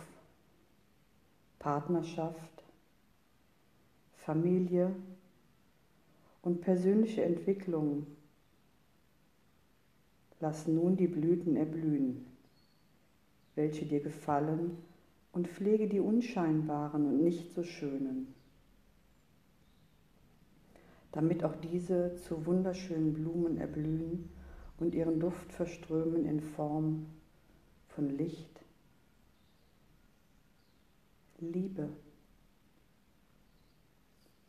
Partnerschaft, 1.58 2.62
Familie 4.16 4.94
und 6.42 6.60
persönliche 6.60 7.24
Entwicklung 7.24 8.06
lass 10.40 10.66
nun 10.66 10.96
die 10.96 11.08
Blüten 11.08 11.56
erblühen, 11.56 12.26
welche 13.54 13.86
dir 13.86 14.00
gefallen 14.00 14.78
und 15.32 15.48
pflege 15.48 15.88
die 15.88 16.00
unscheinbaren 16.00 17.06
und 17.06 17.22
nicht 17.22 17.54
so 17.54 17.62
schönen, 17.62 18.34
damit 21.18 21.42
auch 21.42 21.56
diese 21.56 22.14
zu 22.14 22.46
wunderschönen 22.46 23.12
Blumen 23.12 23.58
erblühen 23.58 24.30
und 24.78 24.94
ihren 24.94 25.18
Duft 25.18 25.52
verströmen 25.52 26.24
in 26.24 26.40
Form 26.40 27.06
von 27.88 28.08
Licht, 28.08 28.64
Liebe, 31.40 31.88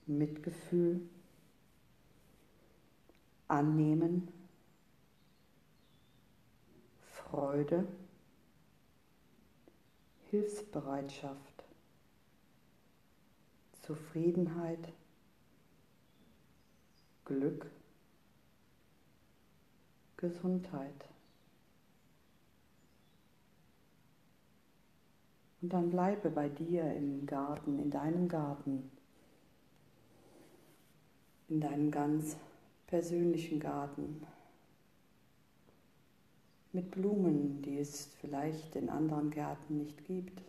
Mitgefühl. 0.06 1.02
Annehmen, 3.48 4.28
Freude, 7.00 7.88
Hilfsbereitschaft, 10.30 11.64
Zufriedenheit, 13.82 14.94
Glück, 17.30 17.68
Gesundheit. 20.18 21.06
Und 25.62 25.72
dann 25.72 25.92
bleibe 25.92 26.32
bei 26.32 26.50
dir 26.50 26.92
im 26.96 27.28
Garten, 27.28 27.78
in 27.78 27.92
deinem 27.92 28.28
Garten, 28.28 28.90
in 31.50 31.62
deinem 31.62 31.92
ganz 31.92 32.36
persönlichen 32.88 33.60
Garten 33.60 34.26
mit 36.74 36.90
Blumen, 36.90 37.62
die 37.62 37.78
es 37.78 38.08
vielleicht 38.20 38.76
in 38.76 38.90
anderen 38.90 39.30
Gärten 39.30 39.78
nicht 39.78 40.04
gibt. 40.06 40.49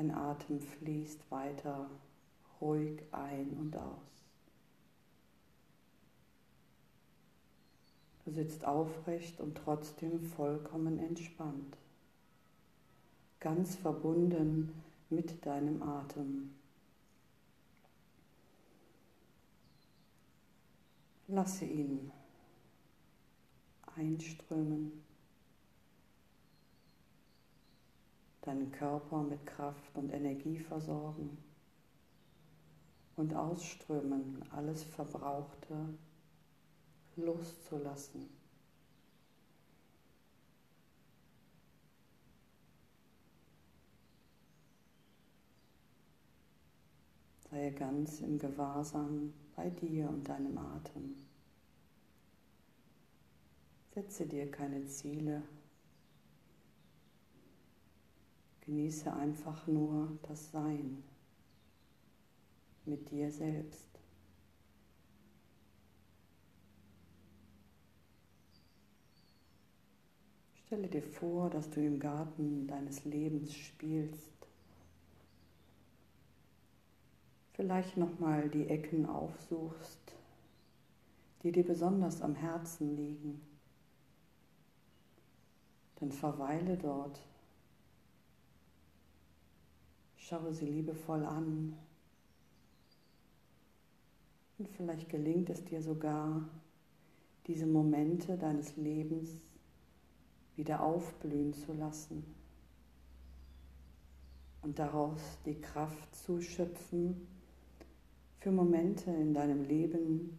Dein 0.00 0.14
Atem 0.14 0.58
fließt 0.62 1.30
weiter 1.30 1.90
ruhig 2.58 3.02
ein 3.12 3.50
und 3.60 3.76
aus. 3.76 4.24
Du 8.24 8.30
sitzt 8.30 8.64
aufrecht 8.64 9.38
und 9.42 9.58
trotzdem 9.58 10.22
vollkommen 10.22 10.98
entspannt, 10.98 11.76
ganz 13.40 13.76
verbunden 13.76 14.72
mit 15.10 15.44
deinem 15.44 15.82
Atem. 15.82 16.54
Lasse 21.28 21.66
ihn 21.66 22.10
einströmen, 23.96 25.04
deinen 28.42 28.72
Körper 28.72 29.22
mit 29.22 29.46
Kraft 29.46 29.96
und 29.96 30.12
Energie 30.12 30.58
versorgen 30.58 31.36
und 33.16 33.34
ausströmen, 33.34 34.42
alles 34.50 34.82
Verbrauchte 34.84 35.94
loszulassen. 37.16 38.28
Sei 47.50 47.70
ganz 47.70 48.20
im 48.20 48.38
Gewahrsam 48.38 49.34
bei 49.56 49.68
dir 49.70 50.08
und 50.08 50.28
deinem 50.28 50.56
Atem. 50.56 51.16
Setze 53.92 54.24
dir 54.24 54.48
keine 54.50 54.86
Ziele. 54.86 55.42
Genieße 58.70 59.12
einfach 59.12 59.66
nur 59.66 60.16
das 60.28 60.52
Sein 60.52 61.02
mit 62.84 63.10
dir 63.10 63.28
selbst. 63.28 63.88
Stelle 70.54 70.86
dir 70.86 71.02
vor, 71.02 71.50
dass 71.50 71.68
du 71.68 71.84
im 71.84 71.98
Garten 71.98 72.68
deines 72.68 73.04
Lebens 73.04 73.52
spielst. 73.56 74.30
Vielleicht 77.54 77.96
nochmal 77.96 78.48
die 78.50 78.68
Ecken 78.68 79.04
aufsuchst, 79.04 80.14
die 81.42 81.50
dir 81.50 81.66
besonders 81.66 82.22
am 82.22 82.36
Herzen 82.36 82.94
liegen. 82.94 83.40
Dann 85.96 86.12
verweile 86.12 86.76
dort. 86.76 87.20
Schaue 90.30 90.54
sie 90.54 90.66
liebevoll 90.66 91.24
an. 91.24 91.76
Und 94.58 94.68
vielleicht 94.68 95.08
gelingt 95.08 95.50
es 95.50 95.64
dir 95.64 95.82
sogar, 95.82 96.48
diese 97.48 97.66
Momente 97.66 98.38
deines 98.38 98.76
Lebens 98.76 99.28
wieder 100.54 100.84
aufblühen 100.84 101.52
zu 101.52 101.72
lassen 101.72 102.22
und 104.62 104.78
daraus 104.78 105.20
die 105.46 105.60
Kraft 105.60 106.14
zu 106.14 106.40
schöpfen 106.40 107.26
für 108.38 108.52
Momente 108.52 109.10
in 109.10 109.34
deinem 109.34 109.64
Leben, 109.64 110.38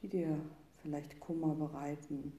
die 0.00 0.08
dir 0.08 0.40
vielleicht 0.80 1.20
Kummer 1.20 1.54
bereiten. 1.54 2.32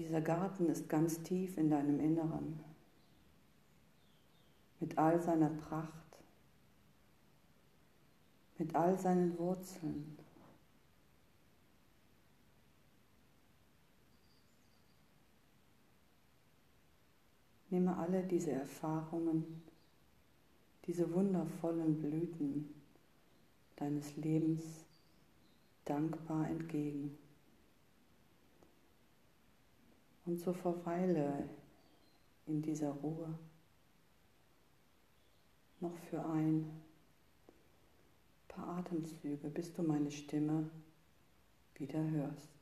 Dieser 0.00 0.22
Garten 0.22 0.70
ist 0.70 0.88
ganz 0.88 1.22
tief 1.24 1.58
in 1.58 1.68
deinem 1.68 2.00
Inneren, 2.00 2.58
mit 4.80 4.96
all 4.96 5.20
seiner 5.20 5.50
Pracht, 5.50 5.92
mit 8.56 8.74
all 8.74 8.98
seinen 8.98 9.38
Wurzeln. 9.38 10.16
Nehme 17.68 17.94
alle 17.94 18.22
diese 18.22 18.52
Erfahrungen, 18.52 19.62
diese 20.86 21.12
wundervollen 21.12 22.00
Blüten 22.00 22.74
deines 23.76 24.16
Lebens 24.16 24.64
dankbar 25.84 26.48
entgegen. 26.48 27.18
Und 30.30 30.38
so 30.38 30.52
verweile 30.52 31.48
in 32.46 32.62
dieser 32.62 32.90
Ruhe 32.90 33.36
noch 35.80 35.98
für 36.08 36.24
ein 36.24 36.70
paar 38.46 38.78
Atemzüge, 38.78 39.48
bis 39.48 39.72
du 39.72 39.82
meine 39.82 40.12
Stimme 40.12 40.70
wieder 41.74 42.00
hörst. 42.10 42.59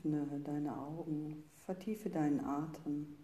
Öffne 0.00 0.40
deine 0.42 0.74
Augen, 0.78 1.44
vertiefe 1.66 2.08
deinen 2.08 2.40
Atem. 2.40 3.18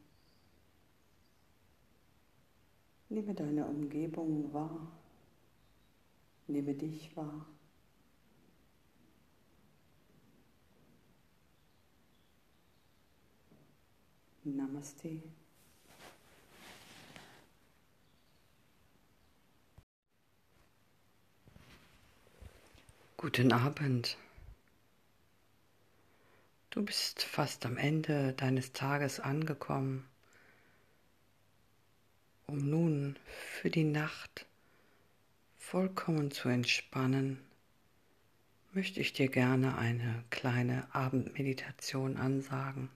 Nehme 3.08 3.32
deine 3.32 3.64
Umgebung 3.64 4.52
wahr. 4.52 4.92
Nehme 6.48 6.74
dich 6.74 7.16
wahr. 7.16 7.46
Namaste. 14.44 15.22
Guten 23.16 23.52
Abend. 23.52 24.18
Du 26.76 26.84
bist 26.84 27.22
fast 27.22 27.64
am 27.64 27.78
Ende 27.78 28.34
deines 28.34 28.74
Tages 28.74 29.18
angekommen, 29.18 30.06
um 32.46 32.68
nun 32.68 33.18
für 33.24 33.70
die 33.70 33.82
Nacht 33.82 34.44
vollkommen 35.56 36.30
zu 36.30 36.50
entspannen, 36.50 37.40
möchte 38.72 39.00
ich 39.00 39.14
dir 39.14 39.28
gerne 39.28 39.78
eine 39.78 40.22
kleine 40.28 40.86
Abendmeditation 40.94 42.18
ansagen. 42.18 42.90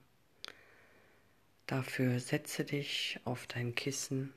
Dafür 1.65 2.19
setze 2.19 2.63
dich 2.63 3.19
auf 3.23 3.47
dein 3.47 3.73
Kissen, 3.73 4.31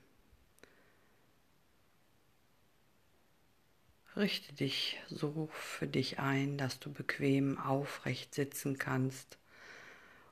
richte 4.17 4.53
dich 4.53 5.01
so 5.09 5.49
für 5.53 5.87
dich 5.87 6.19
ein, 6.19 6.57
dass 6.59 6.79
du 6.79 6.93
bequem 6.93 7.59
aufrecht 7.59 8.35
sitzen 8.35 8.79
kannst 8.79 9.39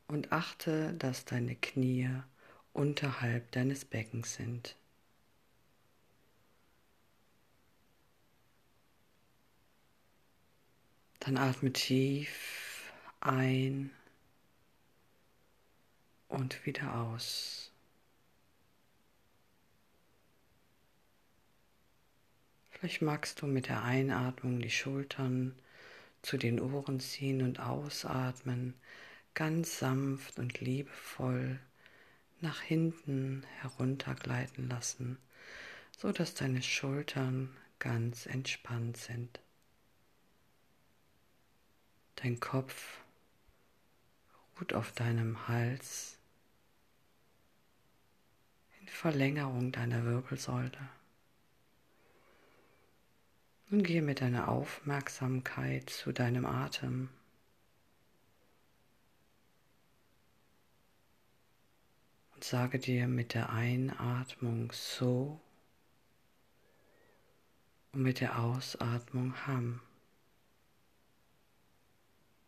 und 0.07 0.33
achte, 0.33 0.95
dass 0.95 1.25
deine 1.25 1.57
Knie 1.57 2.09
unterhalb 2.73 3.51
deines 3.53 3.85
Beckens 3.85 4.35
sind. 4.35 4.77
Dann 11.21 11.37
atme 11.37 11.73
tief 11.73 12.93
ein 13.21 13.91
und 16.29 16.67
wieder 16.67 16.95
aus. 16.95 17.72
Vielleicht 22.83 23.03
magst 23.03 23.41
du 23.41 23.47
mit 23.47 23.69
der 23.69 23.85
Einatmung 23.85 24.59
die 24.59 24.69
Schultern 24.69 25.55
zu 26.21 26.37
den 26.37 26.59
Ohren 26.59 26.99
ziehen 26.99 27.43
und 27.43 27.61
ausatmen, 27.61 28.75
ganz 29.35 29.79
sanft 29.79 30.41
und 30.41 30.61
liebevoll 30.61 31.61
nach 32.41 32.61
hinten 32.61 33.47
heruntergleiten 33.61 34.69
lassen, 34.69 35.19
so 35.97 36.11
dass 36.11 36.35
deine 36.35 36.61
Schultern 36.61 37.57
ganz 37.79 38.27
entspannt 38.27 38.97
sind. 38.97 39.39
Dein 42.17 42.41
Kopf 42.41 42.99
ruht 44.59 44.73
auf 44.73 44.91
deinem 44.91 45.47
Hals 45.47 46.19
in 48.81 48.89
Verlängerung 48.89 49.71
deiner 49.71 50.05
Wirbelsäule. 50.05 50.73
Nun 53.73 53.85
gehe 53.85 54.03
mit 54.03 54.21
deiner 54.21 54.49
Aufmerksamkeit 54.49 55.89
zu 55.89 56.13
deinem 56.13 56.45
Atem. 56.45 57.09
Und 62.35 62.45
sage 62.45 62.79
dir 62.79 63.09
mit 63.09 63.33
der 63.33 63.49
Einatmung 63.49 64.71
so 64.73 65.41
und 67.93 68.03
mit 68.03 68.21
der 68.21 68.41
Ausatmung 68.41 69.47
Ham. 69.47 69.81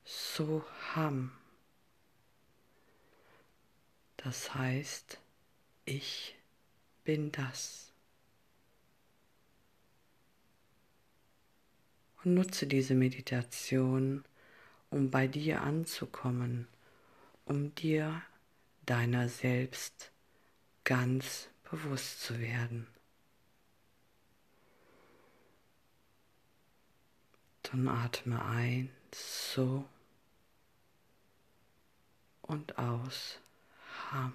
Soham. 0.05 1.33
Das 4.19 4.55
heißt, 4.55 5.19
ich 5.87 6.37
bin 7.03 7.33
das. 7.33 7.93
Und 12.25 12.35
nutze 12.35 12.67
diese 12.67 12.95
Meditation, 12.95 14.25
um 14.91 15.11
bei 15.11 15.27
dir 15.27 15.63
anzukommen, 15.63 16.67
um 17.45 17.75
dir 17.75 18.23
deiner 18.87 19.29
selbst 19.29 20.11
ganz 20.85 21.49
bewusst 21.71 22.23
zu 22.23 22.39
werden. 22.41 22.87
Dann 27.63 27.89
atme 27.89 28.43
ein, 28.45 28.91
so 29.13 29.85
und 32.43 32.79
aus 32.79 33.39
Ham. 34.11 34.33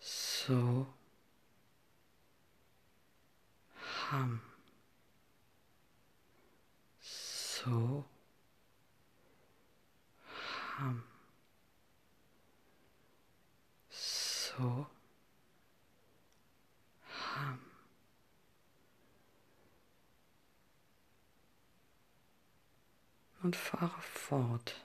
So 0.00 0.86
Ham. 4.14 4.40
So 7.00 8.04
Ham. 10.78 11.02
So 13.90 14.86
Ham. 17.34 17.58
und 23.42 23.56
fahre 23.56 24.00
fort. 24.00 24.80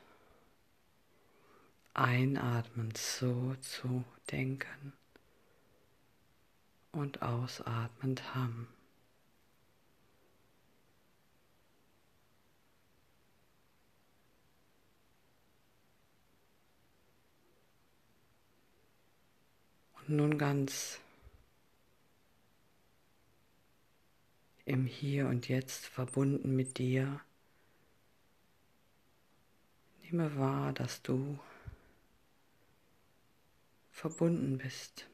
Einatmend 1.93 2.97
so 2.97 3.55
zu 3.61 4.03
denken 4.31 4.93
und 6.91 7.21
ausatmend 7.21 8.33
haben. 8.33 8.67
Nun 20.09 20.37
ganz 20.37 20.99
im 24.65 24.85
Hier 24.85 25.27
und 25.27 25.47
Jetzt 25.47 25.85
verbunden 25.85 26.55
mit 26.55 26.77
dir 26.77 27.21
Nehme 30.11 30.35
wahr, 30.37 30.73
dass 30.73 31.03
du 31.03 31.37
verbunden 33.91 34.57
bist 34.57 35.07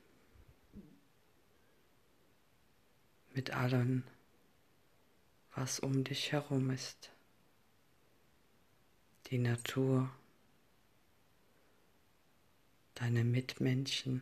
mit 3.34 3.52
allem, 3.52 4.04
was 5.54 5.82
um 5.82 6.06
dich 6.06 6.32
herum 6.32 6.70
ist. 6.70 7.12
Die 9.28 9.38
Natur, 9.38 10.10
deine 12.94 13.26
Mitmenschen. 13.26 14.22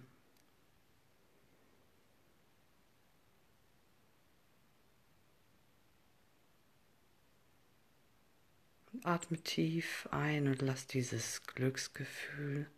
Atme 9.05 9.37
tief 9.37 10.07
ein 10.11 10.47
und 10.47 10.61
lass 10.61 10.87
dieses 10.87 11.43
Glücksgefühl 11.43 12.69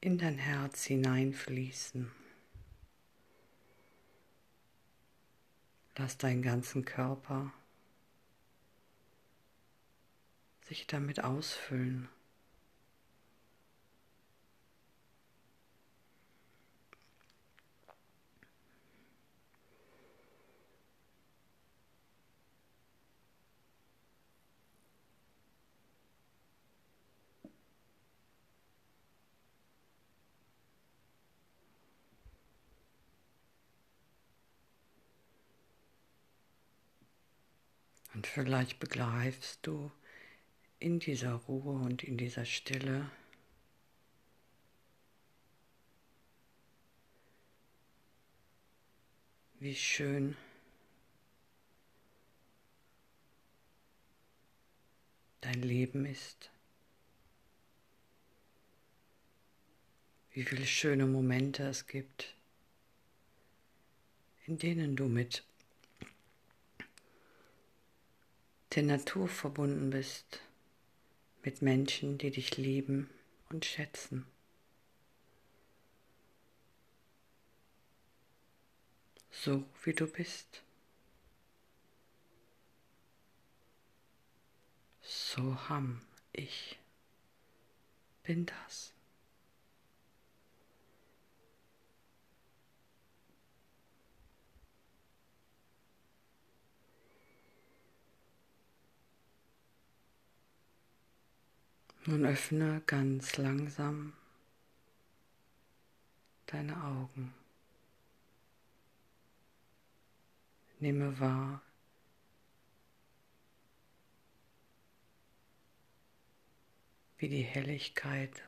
in 0.00 0.18
dein 0.18 0.38
Herz 0.38 0.84
hineinfließen. 0.84 2.10
Lass 5.96 6.18
deinen 6.18 6.42
ganzen 6.42 6.84
Körper 6.84 7.52
sich 10.62 10.86
damit 10.86 11.22
ausfüllen. 11.22 12.08
Und 38.22 38.28
vielleicht 38.28 38.78
begreifst 38.78 39.66
du 39.66 39.90
in 40.78 41.00
dieser 41.00 41.32
Ruhe 41.32 41.72
und 41.72 42.04
in 42.04 42.16
dieser 42.16 42.44
Stille, 42.44 43.10
wie 49.58 49.74
schön 49.74 50.36
dein 55.40 55.60
Leben 55.60 56.06
ist, 56.06 56.52
wie 60.30 60.44
viele 60.44 60.66
schöne 60.66 61.06
Momente 61.06 61.64
es 61.64 61.88
gibt, 61.88 62.36
in 64.46 64.58
denen 64.58 64.94
du 64.94 65.08
mit 65.08 65.42
der 68.74 68.82
Natur 68.82 69.28
verbunden 69.28 69.90
bist, 69.90 70.40
mit 71.42 71.60
Menschen, 71.60 72.18
die 72.18 72.30
dich 72.30 72.56
lieben 72.56 73.10
und 73.50 73.64
schätzen. 73.64 74.26
So 79.30 79.64
wie 79.82 79.92
du 79.92 80.06
bist. 80.06 80.62
So 85.00 85.68
ham 85.68 86.00
ich 86.32 86.78
bin 88.22 88.46
das. 88.46 88.91
Nun 102.04 102.26
öffne 102.26 102.82
ganz 102.86 103.36
langsam 103.36 104.12
deine 106.46 106.82
Augen. 106.82 107.32
Nehme 110.80 111.20
wahr, 111.20 111.62
wie 117.18 117.28
die 117.28 117.42
Helligkeit 117.42 118.42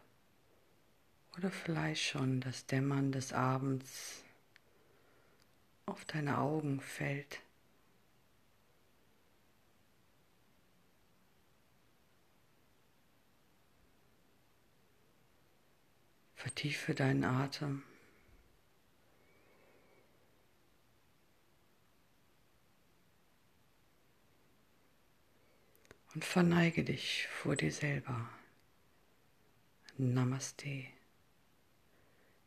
oder 1.39 1.53
vielleicht 1.53 2.03
schon 2.03 2.41
das 2.41 2.67
Dämmern 2.67 3.13
des 3.13 3.33
Abends 3.33 4.25
auf 5.87 6.05
deine 6.07 6.39
Augen 6.39 6.81
fällt. 6.81 7.44
Vertiefe 16.45 16.95
deinen 16.95 17.25
Atem. 17.25 17.83
Und 26.15 26.23
verneige 26.23 26.85
dich 26.85 27.29
vor 27.29 27.57
dir 27.57 27.73
selber. 27.73 28.29
Namaste. 29.97 30.85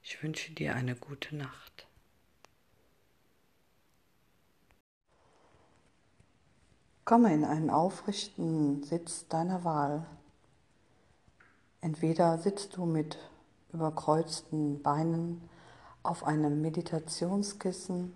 Ich 0.03 0.21
wünsche 0.21 0.51
dir 0.51 0.75
eine 0.75 0.95
gute 0.95 1.35
Nacht. 1.35 1.87
Komme 7.03 7.33
in 7.33 7.43
einen 7.43 7.71
aufrichten 7.71 8.83
Sitz 8.83 9.27
deiner 9.27 9.63
Wahl. 9.63 10.05
Entweder 11.81 12.37
sitzt 12.37 12.77
du 12.77 12.85
mit 12.85 13.17
überkreuzten 13.77 14.81
Beinen 14.81 15.47
auf 16.03 16.23
einem 16.23 16.61
Meditationskissen 16.61 18.13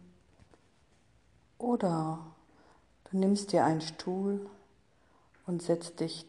oder 1.57 2.19
du 3.05 3.17
nimmst 3.17 3.51
dir 3.51 3.63
einen 3.65 3.81
Stuhl 3.81 4.49
und 5.45 5.61
setzt 5.61 5.99
dich 5.99 6.25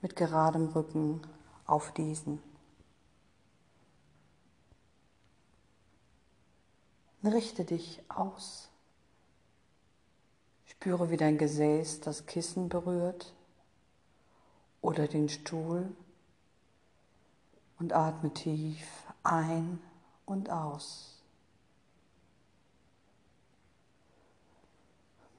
mit 0.00 0.16
geradem 0.16 0.68
Rücken 0.68 1.22
auf 1.66 1.92
diesen. 1.92 2.40
Richte 7.24 7.64
dich 7.64 8.02
aus. 8.08 8.68
Spüre, 10.66 11.10
wie 11.10 11.16
dein 11.16 11.38
Gesäß 11.38 12.00
das 12.00 12.26
Kissen 12.26 12.68
berührt 12.68 13.32
oder 14.82 15.08
den 15.08 15.30
Stuhl 15.30 15.90
und 17.78 17.92
atme 17.92 18.32
tief 18.32 18.86
ein 19.22 19.78
und 20.26 20.50
aus. 20.50 21.14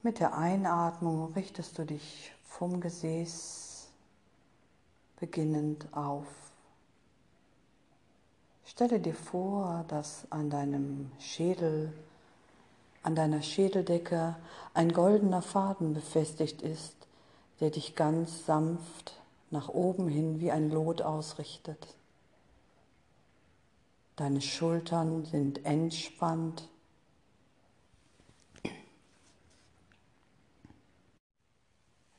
Mit 0.02 0.20
der 0.20 0.36
Einatmung 0.36 1.32
richtest 1.32 1.78
du 1.78 1.84
dich 1.84 2.32
vom 2.44 2.80
Gesäß 2.80 3.88
beginnend 5.18 5.88
auf. 5.92 6.26
Stelle 8.64 9.00
dir 9.00 9.14
vor, 9.14 9.84
dass 9.88 10.30
an 10.30 10.50
deinem 10.50 11.10
Schädel, 11.18 11.92
an 13.02 13.16
deiner 13.16 13.42
Schädeldecke 13.42 14.36
ein 14.74 14.92
goldener 14.92 15.42
Faden 15.42 15.94
befestigt 15.94 16.62
ist, 16.62 16.94
der 17.60 17.70
dich 17.70 17.96
ganz 17.96 18.46
sanft 18.46 19.20
nach 19.50 19.68
oben 19.68 20.08
hin 20.08 20.40
wie 20.40 20.52
ein 20.52 20.70
Lot 20.70 21.02
ausrichtet. 21.02 21.95
Deine 24.16 24.40
Schultern 24.40 25.26
sind 25.26 25.66
entspannt. 25.66 26.70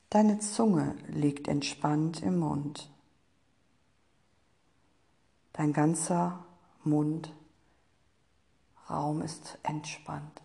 Deine 0.08 0.38
Zunge 0.38 0.96
liegt 1.08 1.48
entspannt 1.48 2.22
im 2.22 2.38
Mund. 2.38 2.88
Dein 5.52 5.72
ganzer 5.72 6.44
Mundraum 6.84 7.32
ist 9.22 9.58
entspannt. 9.64 10.40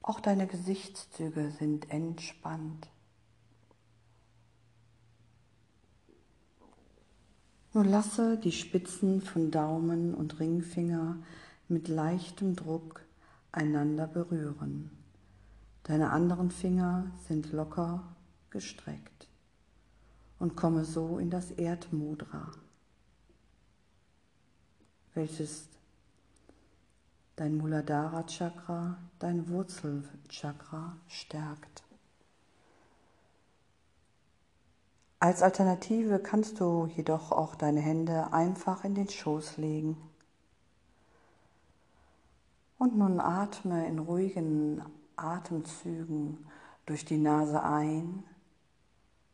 Auch 0.00 0.20
deine 0.20 0.46
Gesichtszüge 0.46 1.50
sind 1.50 1.90
entspannt. 1.90 2.88
Nun 7.76 7.90
lasse 7.90 8.38
die 8.38 8.52
Spitzen 8.52 9.20
von 9.20 9.50
Daumen 9.50 10.14
und 10.14 10.40
Ringfinger 10.40 11.18
mit 11.68 11.88
leichtem 11.88 12.56
Druck 12.56 13.02
einander 13.52 14.06
berühren. 14.06 14.90
Deine 15.82 16.08
anderen 16.08 16.50
Finger 16.50 17.12
sind 17.28 17.52
locker 17.52 18.16
gestreckt 18.48 19.28
und 20.38 20.56
komme 20.56 20.86
so 20.86 21.18
in 21.18 21.28
das 21.28 21.50
Erdmudra, 21.50 22.50
welches 25.12 25.68
dein 27.36 27.58
Muladhara 27.58 28.22
Chakra, 28.22 28.96
dein 29.18 29.50
Wurzelchakra 29.50 30.96
stärkt. 31.08 31.85
Als 35.18 35.42
Alternative 35.42 36.18
kannst 36.18 36.60
du 36.60 36.86
jedoch 36.94 37.32
auch 37.32 37.54
deine 37.54 37.80
Hände 37.80 38.34
einfach 38.34 38.84
in 38.84 38.94
den 38.94 39.08
Schoß 39.08 39.56
legen. 39.56 39.96
Und 42.78 42.98
nun 42.98 43.18
atme 43.20 43.86
in 43.86 43.98
ruhigen 43.98 44.82
Atemzügen 45.16 46.46
durch 46.84 47.06
die 47.06 47.16
Nase 47.16 47.62
ein 47.62 48.24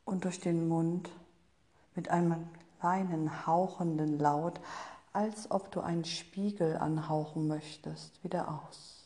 und 0.05 0.24
durch 0.24 0.39
den 0.39 0.68
Mund 0.68 1.11
mit 1.97 2.09
einem 2.11 2.49
kleinen 2.78 3.47
hauchenden 3.47 4.20
Laut, 4.20 4.61
als 5.12 5.51
ob 5.51 5.72
du 5.72 5.80
einen 5.80 6.05
Spiegel 6.05 6.76
anhauchen 6.76 7.49
möchtest, 7.49 8.22
wieder 8.22 8.49
aus. 8.49 9.05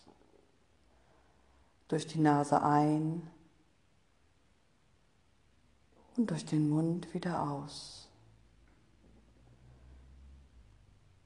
Durch 1.89 2.07
die 2.07 2.21
Nase 2.21 2.63
ein 2.63 3.31
und 6.17 6.31
durch 6.31 6.45
den 6.45 6.71
Mund 6.71 7.13
wieder 7.15 7.43
aus. 7.43 8.09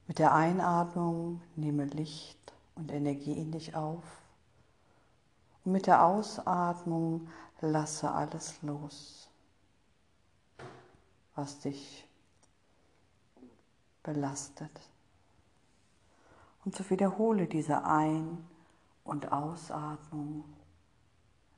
Mit 0.07 0.19
der 0.19 0.35
Einatmung 0.35 1.41
nehme 1.55 1.85
Licht 1.85 2.53
und 2.75 2.91
Energie 2.91 3.33
in 3.33 3.53
dich 3.53 3.77
auf. 3.77 4.03
Und 5.65 5.73
mit 5.73 5.87
der 5.87 6.05
Ausatmung 6.05 7.29
lasse 7.61 8.11
alles 8.11 8.61
los, 8.63 9.29
was 11.35 11.61
dich 11.61 12.09
belastet. 14.03 14.81
Und 16.65 16.75
so 16.75 16.89
wiederhole 16.91 17.47
diese 17.47 17.85
Ein- 17.85 18.45
und 19.05 19.31
Ausatmung 19.31 20.45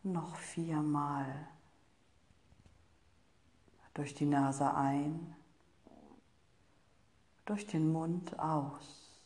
noch 0.03 0.37
viermal. 0.37 1.49
Durch 3.95 4.15
die 4.15 4.27
Nase 4.27 4.75
ein, 4.75 5.35
durch 7.45 7.67
den 7.67 7.93
Mund 7.93 8.39
aus, 8.39 9.21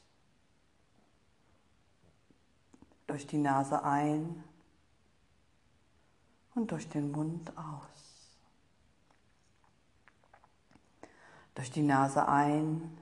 durch 3.07 3.27
die 3.27 3.39
Nase 3.39 3.85
ein, 3.85 4.43
und 6.57 6.73
durch 6.73 6.89
den 6.89 7.13
Mund 7.13 7.57
aus. 7.57 8.39
Durch 11.55 11.71
die 11.71 11.83
Nase 11.83 12.27
ein 12.27 12.99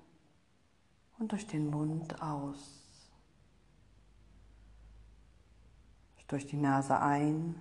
und 1.18 1.32
durch 1.32 1.46
den 1.46 1.70
Mund 1.70 2.20
aus. 2.20 2.82
Durch 6.26 6.46
die 6.46 6.56
Nase 6.56 6.98
ein 7.00 7.60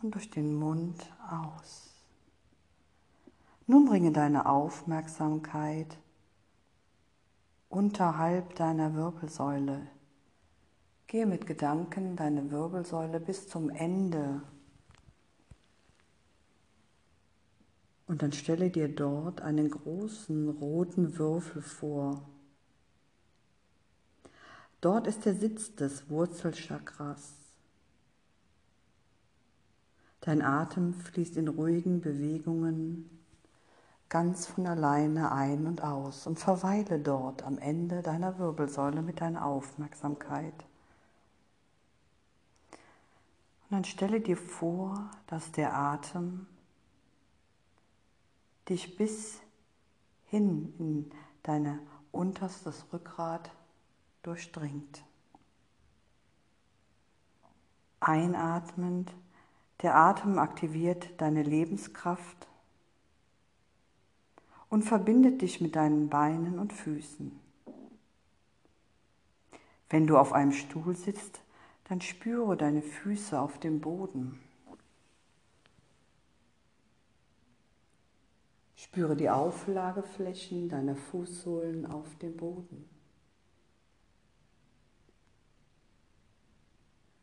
und 0.00 0.14
durch 0.14 0.30
den 0.30 0.54
Mund 0.56 1.12
aus. 1.30 1.93
Nun 3.66 3.86
bringe 3.86 4.12
deine 4.12 4.46
Aufmerksamkeit 4.46 5.98
unterhalb 7.70 8.54
deiner 8.56 8.94
Wirbelsäule. 8.94 9.86
Gehe 11.06 11.26
mit 11.26 11.46
Gedanken 11.46 12.14
deine 12.14 12.50
Wirbelsäule 12.50 13.20
bis 13.20 13.48
zum 13.48 13.70
Ende. 13.70 14.42
Und 18.06 18.20
dann 18.20 18.32
stelle 18.32 18.70
dir 18.70 18.94
dort 18.94 19.40
einen 19.40 19.70
großen 19.70 20.50
roten 20.50 21.16
Würfel 21.16 21.62
vor. 21.62 22.28
Dort 24.82 25.06
ist 25.06 25.24
der 25.24 25.34
Sitz 25.34 25.74
des 25.74 26.10
Wurzelchakras. 26.10 27.32
Dein 30.20 30.42
Atem 30.42 30.92
fließt 30.92 31.38
in 31.38 31.48
ruhigen 31.48 32.02
Bewegungen 32.02 33.23
ganz 34.14 34.46
von 34.46 34.68
alleine 34.68 35.32
ein 35.32 35.66
und 35.66 35.82
aus 35.82 36.28
und 36.28 36.38
verweile 36.38 37.00
dort 37.00 37.42
am 37.42 37.58
Ende 37.58 38.00
deiner 38.00 38.38
Wirbelsäule 38.38 39.02
mit 39.02 39.20
deiner 39.20 39.44
Aufmerksamkeit. 39.44 40.54
Und 43.62 43.70
dann 43.70 43.84
stelle 43.84 44.20
dir 44.20 44.36
vor, 44.36 45.10
dass 45.26 45.50
der 45.50 45.74
Atem 45.74 46.46
dich 48.68 48.96
bis 48.96 49.40
hin 50.26 50.72
in 50.78 51.10
dein 51.42 51.80
unterstes 52.12 52.86
Rückgrat 52.92 53.50
durchdringt. 54.22 55.02
Einatmend, 57.98 59.12
der 59.82 59.96
Atem 59.96 60.38
aktiviert 60.38 61.20
deine 61.20 61.42
Lebenskraft 61.42 62.46
und 64.68 64.82
verbindet 64.82 65.42
dich 65.42 65.60
mit 65.60 65.76
deinen 65.76 66.08
Beinen 66.08 66.58
und 66.58 66.72
Füßen. 66.72 67.32
Wenn 69.90 70.06
du 70.06 70.18
auf 70.18 70.32
einem 70.32 70.52
Stuhl 70.52 70.96
sitzt, 70.96 71.40
dann 71.84 72.00
spüre 72.00 72.56
deine 72.56 72.82
Füße 72.82 73.38
auf 73.38 73.58
dem 73.60 73.80
Boden. 73.80 74.40
Spüre 78.74 79.16
die 79.16 79.30
Auflageflächen 79.30 80.68
deiner 80.68 80.96
Fußsohlen 80.96 81.86
auf 81.86 82.16
dem 82.18 82.36
Boden. 82.36 82.88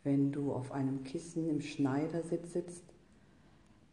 Wenn 0.03 0.31
du 0.31 0.51
auf 0.53 0.71
einem 0.71 1.03
Kissen 1.03 1.49
im 1.49 1.61
Schneidersitz 1.61 2.53
sitzt, 2.53 2.90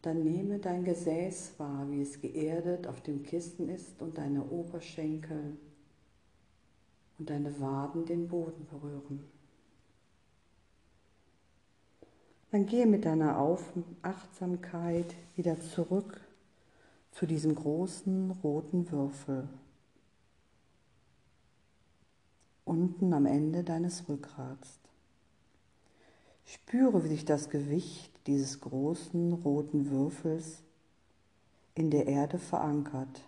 dann 0.02 0.22
nehme 0.22 0.58
dein 0.58 0.84
Gesäß 0.84 1.58
wahr, 1.58 1.90
wie 1.90 2.02
es 2.02 2.20
geerdet 2.20 2.86
auf 2.86 3.00
dem 3.00 3.22
Kissen 3.22 3.68
ist 3.68 4.00
und 4.00 4.18
deine 4.18 4.44
Oberschenkel 4.44 5.56
und 7.18 7.30
deine 7.30 7.60
Waden 7.60 8.06
den 8.06 8.28
Boden 8.28 8.66
berühren. 8.66 9.24
Dann 12.50 12.64
gehe 12.64 12.86
mit 12.86 13.04
deiner 13.04 13.36
Achtsamkeit 14.02 15.14
wieder 15.36 15.60
zurück 15.60 16.20
zu 17.10 17.26
diesem 17.26 17.54
großen 17.54 18.30
roten 18.42 18.90
Würfel 18.90 19.48
unten 22.68 23.14
am 23.14 23.26
Ende 23.26 23.64
deines 23.64 24.08
Rückgrats. 24.08 24.78
Spüre, 26.44 27.02
wie 27.02 27.08
sich 27.08 27.24
das 27.24 27.50
Gewicht 27.50 28.17
dieses 28.28 28.60
großen 28.60 29.32
roten 29.32 29.90
Würfels 29.90 30.62
in 31.74 31.90
der 31.90 32.06
Erde 32.06 32.38
verankert. 32.38 33.22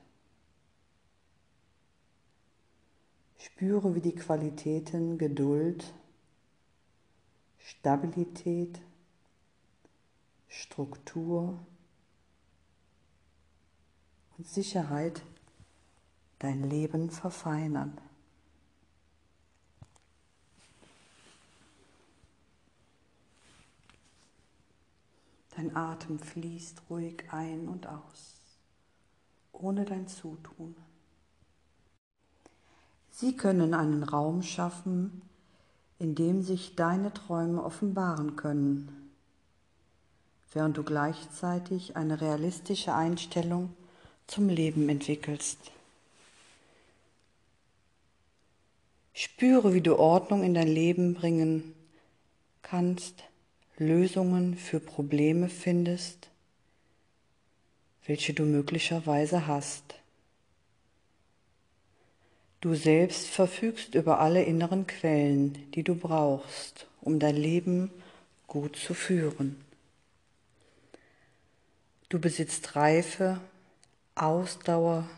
Spüre, 3.39 3.95
wie 3.95 4.03
die 4.03 4.15
Qualitäten 4.15 5.17
Geduld, 5.17 5.95
Stabilität, 7.59 8.79
Struktur 10.49 11.59
und 14.37 14.47
Sicherheit 14.47 15.23
dein 16.41 16.69
Leben 16.69 17.11
verfeinern. 17.11 17.99
Dein 25.61 25.77
Atem 25.77 26.19
fließt 26.19 26.81
ruhig 26.89 27.25
ein 27.31 27.69
und 27.69 27.87
aus, 27.87 28.39
ohne 29.53 29.85
dein 29.85 30.09
Zutun. 30.09 30.75
Sie 33.11 33.37
können 33.37 33.75
einen 33.75 34.03
Raum 34.03 34.43
schaffen, 34.43 35.21
in 35.99 36.15
dem 36.15 36.41
sich 36.41 36.77
deine 36.77 37.13
Träume 37.13 37.63
offenbaren 37.63 38.37
können, 38.37 39.11
während 40.55 40.79
du 40.79 40.83
gleichzeitig 40.83 41.95
eine 41.95 42.23
realistische 42.23 42.95
Einstellung 42.95 43.75
zum 44.29 44.49
Leben 44.49 44.89
entwickelst. 44.89 45.59
Spüre, 49.13 49.75
wie 49.75 49.83
du 49.83 49.99
Ordnung 49.99 50.43
in 50.43 50.55
dein 50.55 50.69
Leben 50.69 51.13
bringen 51.13 51.75
kannst 52.63 53.25
Lösungen 53.81 54.59
für 54.59 54.79
Probleme 54.79 55.49
findest, 55.49 56.29
welche 58.05 58.35
du 58.35 58.45
möglicherweise 58.45 59.47
hast. 59.47 59.95
Du 62.61 62.75
selbst 62.75 63.29
verfügst 63.29 63.95
über 63.95 64.21
alle 64.21 64.43
inneren 64.43 64.87
Quellen, 64.87 65.71
die 65.73 65.83
du 65.83 65.95
brauchst, 65.95 66.87
um 67.01 67.19
dein 67.19 67.37
Leben 67.37 67.91
gut 68.47 68.77
zu 68.77 68.93
führen. 68.93 69.65
Du 72.11 72.19
besitzt 72.19 72.77
Reife, 72.77 73.41
Ausdauer, 74.15 75.09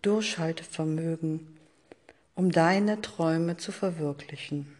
Durchhaltevermögen, 0.00 1.58
um 2.34 2.50
deine 2.50 3.02
Träume 3.02 3.58
zu 3.58 3.72
verwirklichen. 3.72 4.75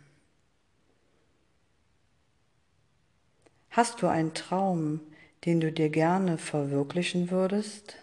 Hast 3.76 4.00
du 4.00 4.06
einen 4.06 4.32
Traum, 4.32 5.00
den 5.44 5.60
du 5.60 5.70
dir 5.70 5.90
gerne 5.90 6.38
verwirklichen 6.38 7.30
würdest? 7.30 7.96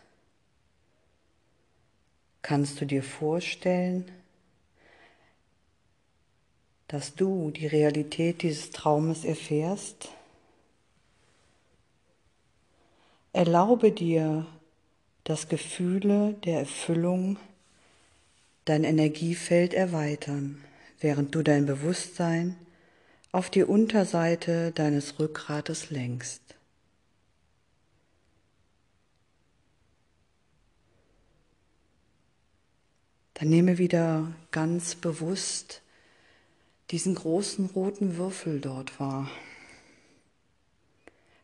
Kannst 2.44 2.80
du 2.80 2.86
dir 2.86 3.02
vorstellen, 3.02 4.06
dass 6.88 7.16
du 7.16 7.50
die 7.50 7.66
Realität 7.66 8.44
dieses 8.44 8.70
Traumes 8.70 9.26
erfährst? 9.26 10.10
Erlaube 13.32 13.92
dir, 13.92 14.46
dass 15.24 15.50
Gefühle 15.50 16.34
der 16.46 16.60
Erfüllung 16.60 17.40
dein 18.66 18.84
Energiefeld 18.84 19.74
erweitern, 19.74 20.64
während 21.00 21.34
du 21.34 21.42
dein 21.42 21.66
Bewusstsein 21.66 22.58
auf 23.34 23.50
die 23.50 23.64
Unterseite 23.64 24.72
deines 24.72 25.20
Rückgrates 25.20 25.90
lenkst. 25.90 26.42
Dann 33.34 33.50
nehme 33.50 33.80
wieder 33.80 34.32
ganz 34.52 34.94
bewusst 34.94 35.82
diesen 36.92 37.16
großen 37.16 37.66
roten 37.66 38.18
Würfel 38.18 38.62
dort 38.62 39.00
wahr. 39.00 39.30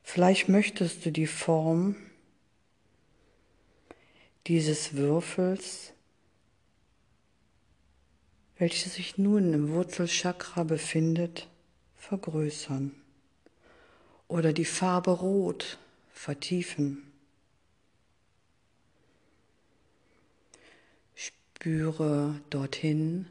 Vielleicht 0.03 0.47
möchtest 0.47 1.07
du 1.07 1.11
die 1.11 1.27
Form 1.27 1.95
dieses 4.45 4.93
Würfels, 4.93 5.93
welches 8.59 8.93
sich 8.93 9.17
nun 9.17 9.53
im 9.53 9.69
Wurzelchakra 9.69 10.63
befindet, 10.63 11.47
vergrößern 11.99 12.95
oder 14.27 14.53
die 14.53 14.65
Farbe 14.65 15.11
Rot 15.11 15.77
vertiefen. 16.13 17.03
Spüre 21.15 22.39
dorthin 22.49 23.27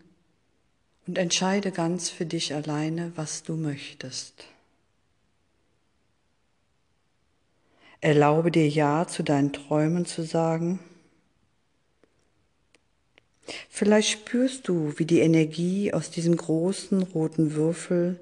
und 1.07 1.19
entscheide 1.19 1.73
ganz 1.73 2.11
für 2.11 2.27
dich 2.27 2.55
alleine, 2.55 3.13
was 3.17 3.43
du 3.43 3.57
möchtest. 3.57 4.45
Erlaube 8.01 8.53
dir 8.53 8.69
Ja 8.69 9.09
zu 9.09 9.25
deinen 9.25 9.53
Träumen 9.53 10.07
zu 10.07 10.23
sagen. 10.23 10.79
Vielleicht 13.71 14.11
spürst 14.11 14.69
du, 14.69 14.93
wie 14.99 15.07
die 15.07 15.21
Energie 15.21 15.93
aus 15.93 16.11
diesem 16.11 16.37
großen 16.37 17.03
roten 17.03 17.55
Würfel 17.55 18.21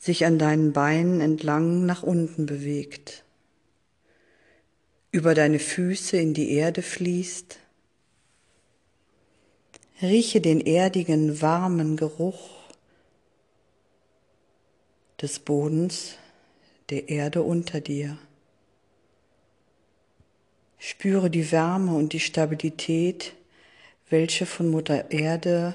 sich 0.00 0.24
an 0.24 0.38
deinen 0.38 0.72
Beinen 0.72 1.20
entlang 1.20 1.84
nach 1.84 2.02
unten 2.02 2.46
bewegt, 2.46 3.22
über 5.12 5.34
deine 5.34 5.58
Füße 5.58 6.16
in 6.16 6.32
die 6.32 6.52
Erde 6.52 6.80
fließt. 6.80 7.58
Rieche 10.00 10.40
den 10.40 10.62
erdigen, 10.62 11.42
warmen 11.42 11.98
Geruch 11.98 12.48
des 15.20 15.38
Bodens, 15.38 16.14
der 16.88 17.10
Erde 17.10 17.42
unter 17.42 17.82
dir. 17.82 18.16
Spüre 20.78 21.28
die 21.28 21.52
Wärme 21.52 21.94
und 21.94 22.14
die 22.14 22.20
Stabilität, 22.20 23.34
welche 24.08 24.46
von 24.46 24.70
Mutter 24.70 25.10
Erde 25.10 25.74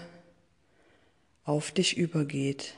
auf 1.43 1.69
dich 1.69 1.95
übergeht. 1.95 2.73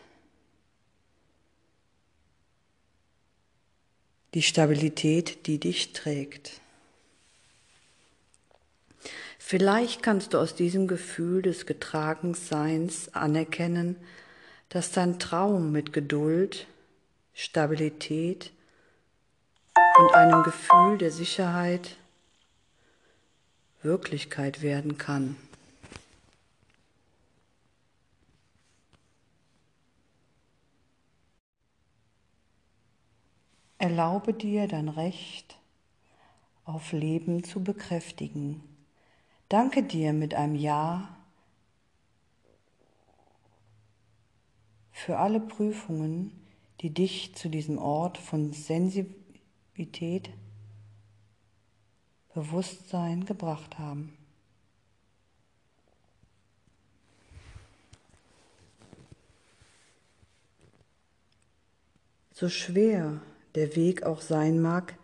Die 4.38 4.44
Stabilität, 4.44 5.48
die 5.48 5.60
dich 5.60 5.94
trägt. 5.94 6.62
Vielleicht 9.40 10.04
kannst 10.04 10.36
du 10.36 10.38
aus 10.38 10.54
diesem 10.54 10.88
Gefühl 10.88 11.42
des 11.42 11.66
Getragenseins 11.66 13.16
anerkennen, 13.16 13.96
dass 14.70 14.92
dein 14.92 15.18
Traum 15.18 15.72
mit 15.72 15.92
Geduld, 15.92 16.68
Stabilität 17.34 18.52
und 19.98 20.14
einem 20.14 20.44
Gefühl 20.44 21.00
der 21.00 21.10
Sicherheit 21.10 21.98
Wirklichkeit 23.82 24.62
werden 24.62 25.00
kann. 25.00 25.36
Erlaube 33.80 34.34
dir 34.34 34.68
dein 34.68 34.90
Recht 34.90 35.60
auf 36.66 36.92
Leben 36.92 37.44
zu 37.44 37.64
bekräftigen. 37.64 38.62
Danke 39.50 39.84
dir 39.84 40.14
mit 40.14 40.34
einem 40.34 40.56
Ja 40.56 41.16
für 44.92 45.20
alle 45.20 45.40
Prüfungen, 45.40 46.32
die 46.82 46.90
dich 46.90 47.36
zu 47.36 47.50
diesem 47.50 47.78
Ort 47.78 48.18
von 48.18 48.52
Sensibilität 48.52 50.30
Bewusstsein 52.34 53.26
gebracht 53.26 53.80
haben. 53.80 54.16
So 62.34 62.50
schwer 62.50 63.22
der 63.56 63.76
Weg 63.76 64.04
auch 64.04 64.22
sein 64.22 64.62
mag, 64.62 64.98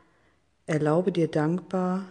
erlaube 0.65 1.11
dir 1.11 1.27
dankbar 1.27 2.05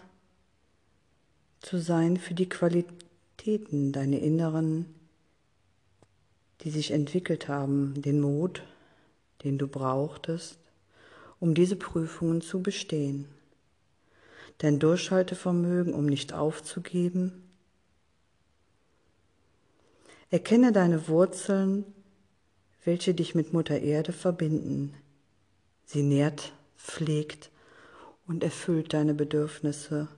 zu 1.60 1.78
sein 1.78 2.16
für 2.16 2.34
die 2.34 2.48
Qualitäten, 2.48 3.92
deine 3.92 4.18
inneren, 4.18 4.86
die 6.62 6.70
sich 6.70 6.90
entwickelt 6.90 7.48
haben, 7.48 8.00
den 8.02 8.20
Mut, 8.20 8.62
den 9.44 9.58
du 9.58 9.68
brauchtest, 9.68 10.58
um 11.40 11.54
diese 11.54 11.76
Prüfungen 11.76 12.40
zu 12.40 12.62
bestehen 12.62 13.26
dein 14.62 14.78
Durchhaltevermögen, 14.78 15.92
um 15.92 16.06
nicht 16.06 16.32
aufzugeben. 16.32 17.42
Erkenne 20.30 20.72
deine 20.72 21.08
Wurzeln, 21.08 21.84
welche 22.84 23.12
dich 23.12 23.34
mit 23.34 23.52
Mutter 23.52 23.80
Erde 23.80 24.12
verbinden. 24.12 24.94
Sie 25.93 26.03
nährt, 26.03 26.55
pflegt 26.78 27.51
und 28.26 28.43
erfüllt 28.43 28.95
deine 28.95 29.12
Bedürfnisse, 29.12 30.09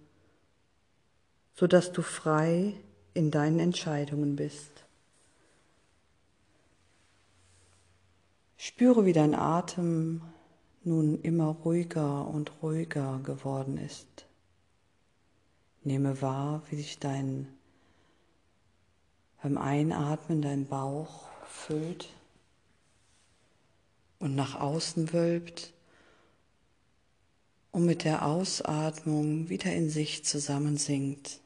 sodass 1.52 1.90
du 1.90 2.00
frei 2.00 2.74
in 3.12 3.32
deinen 3.32 3.58
Entscheidungen 3.58 4.36
bist. 4.36 4.70
Spüre, 8.56 9.04
wie 9.04 9.12
dein 9.12 9.34
Atem 9.34 10.22
nun 10.84 11.20
immer 11.22 11.48
ruhiger 11.64 12.28
und 12.28 12.52
ruhiger 12.62 13.18
geworden 13.24 13.76
ist. 13.76 14.26
Nehme 15.82 16.22
wahr, 16.22 16.62
wie 16.70 16.76
sich 16.76 17.00
dein 17.00 17.48
beim 19.42 19.58
Einatmen 19.58 20.40
dein 20.40 20.68
Bauch 20.68 21.24
füllt 21.48 22.13
und 24.24 24.34
nach 24.34 24.58
außen 24.58 25.12
wölbt 25.12 25.72
und 27.70 27.84
mit 27.84 28.04
der 28.04 28.24
Ausatmung 28.24 29.48
wieder 29.48 29.72
in 29.72 29.90
sich 29.90 30.24
zusammensinkt. 30.24 31.40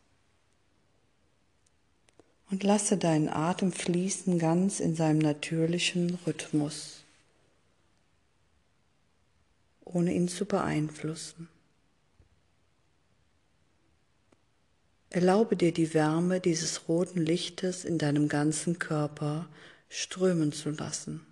Und 2.50 2.62
lasse 2.62 2.96
deinen 2.96 3.28
Atem 3.28 3.72
fließen 3.72 4.38
ganz 4.38 4.80
in 4.80 4.96
seinem 4.96 5.18
natürlichen 5.18 6.18
Rhythmus 6.26 6.98
ohne 9.88 10.12
ihn 10.12 10.28
zu 10.28 10.44
beeinflussen. 10.44 11.48
Erlaube 15.10 15.56
dir 15.56 15.72
die 15.72 15.94
Wärme 15.94 16.40
dieses 16.40 16.88
roten 16.88 17.24
Lichtes 17.24 17.84
in 17.84 17.98
deinem 17.98 18.28
ganzen 18.28 18.78
Körper 18.78 19.48
strömen 19.88 20.52
zu 20.52 20.70
lassen, 20.70 21.26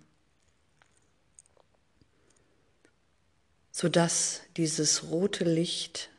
sodass 3.79 4.41
dieses 4.57 5.11
rote 5.11 5.43
Licht 5.43 6.09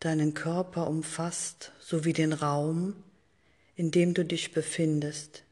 deinen 0.00 0.34
Körper 0.34 0.88
umfasst, 0.88 1.72
sowie 1.80 2.12
den 2.12 2.34
Raum, 2.34 3.02
in 3.76 3.90
dem 3.90 4.12
du 4.12 4.26
dich 4.26 4.52
befindest, 4.52 5.42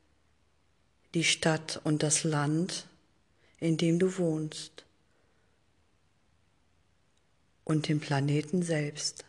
die 1.14 1.24
Stadt 1.24 1.80
und 1.84 2.02
das 2.02 2.24
Land, 2.24 2.88
in 3.58 3.78
dem 3.78 3.98
du 3.98 4.18
wohnst 4.18 4.84
und 7.64 7.88
den 7.88 7.98
Planeten 7.98 8.62
selbst. 8.62 9.24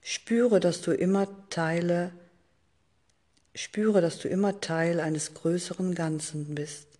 Spüre, 0.00 0.60
dass 0.60 0.80
du 0.80 0.92
immer 0.92 1.26
Teile, 1.50 2.12
spüre, 3.56 4.00
dass 4.00 4.20
du 4.20 4.28
immer 4.28 4.60
Teil 4.60 5.00
eines 5.00 5.34
größeren 5.34 5.96
Ganzen 5.96 6.54
bist 6.54 6.91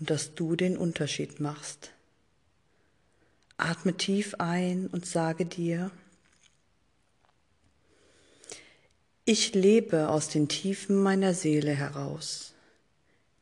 und 0.00 0.10
dass 0.10 0.34
du 0.34 0.56
den 0.56 0.76
Unterschied 0.76 1.38
machst. 1.38 1.92
Atme 3.56 3.96
tief 3.96 4.34
ein 4.38 4.86
und 4.88 5.06
sage 5.06 5.44
dir, 5.44 5.90
ich 9.24 9.54
lebe 9.54 10.08
aus 10.08 10.28
den 10.28 10.48
Tiefen 10.48 11.00
meiner 11.00 11.34
Seele 11.34 11.72
heraus 11.72 12.50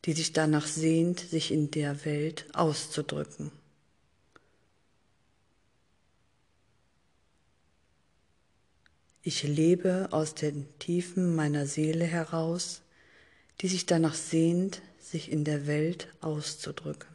die 0.05 0.13
sich 0.13 0.33
danach 0.33 0.67
sehnt, 0.67 1.19
sich 1.19 1.51
in 1.51 1.71
der 1.71 2.05
Welt 2.05 2.45
auszudrücken. 2.53 3.51
Ich 9.21 9.43
lebe 9.43 10.07
aus 10.11 10.33
den 10.33 10.65
Tiefen 10.79 11.35
meiner 11.35 11.67
Seele 11.67 12.05
heraus, 12.05 12.81
die 13.61 13.67
sich 13.67 13.85
danach 13.85 14.15
sehnt, 14.15 14.81
sich 15.09 15.31
in 15.31 15.43
der 15.43 15.65
Welt 15.65 16.07
auszudrücken. 16.21 17.09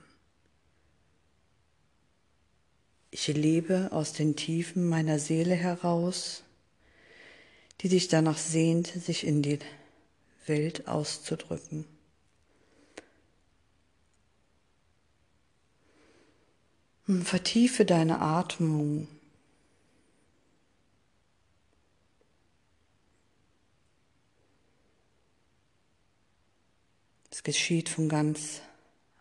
Ich 3.13 3.29
lebe 3.29 3.91
aus 3.93 4.13
den 4.13 4.35
Tiefen 4.35 4.89
meiner 4.89 5.21
Seele 5.21 5.55
heraus, 5.55 6.43
die 7.81 7.89
sich 7.89 8.09
danach 8.09 8.39
sehnt, 8.39 8.89
sich 8.89 9.25
in 9.25 9.43
die 9.43 9.61
Welt 10.47 10.89
auszudrücken. 10.89 11.85
Hm, 17.07 17.23
vertiefe 17.23 17.85
deine 17.85 18.21
Atmung. 18.21 19.07
Es 27.35 27.43
geschieht 27.43 27.89
von 27.89 28.09
ganz 28.09 28.61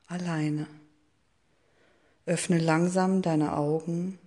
alleine. 0.06 0.68
Öffne 2.28 2.60
langsam 2.60 3.24
deine 3.24 3.58
Augen. 3.58 4.20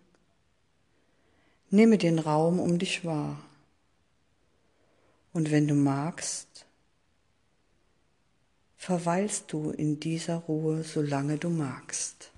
Nehme 1.71 1.97
den 1.97 2.19
Raum 2.19 2.59
um 2.59 2.81
dich 2.81 3.05
wahr. 3.05 3.41
Und 5.33 5.53
wenn 5.53 5.69
du 5.69 5.75
magst, 5.75 6.67
verweilst 8.77 9.53
du 9.53 9.71
in 9.71 10.01
dieser 10.01 10.35
Ruhe, 10.35 10.83
solange 10.83 11.39
du 11.39 11.49
magst. 11.49 12.33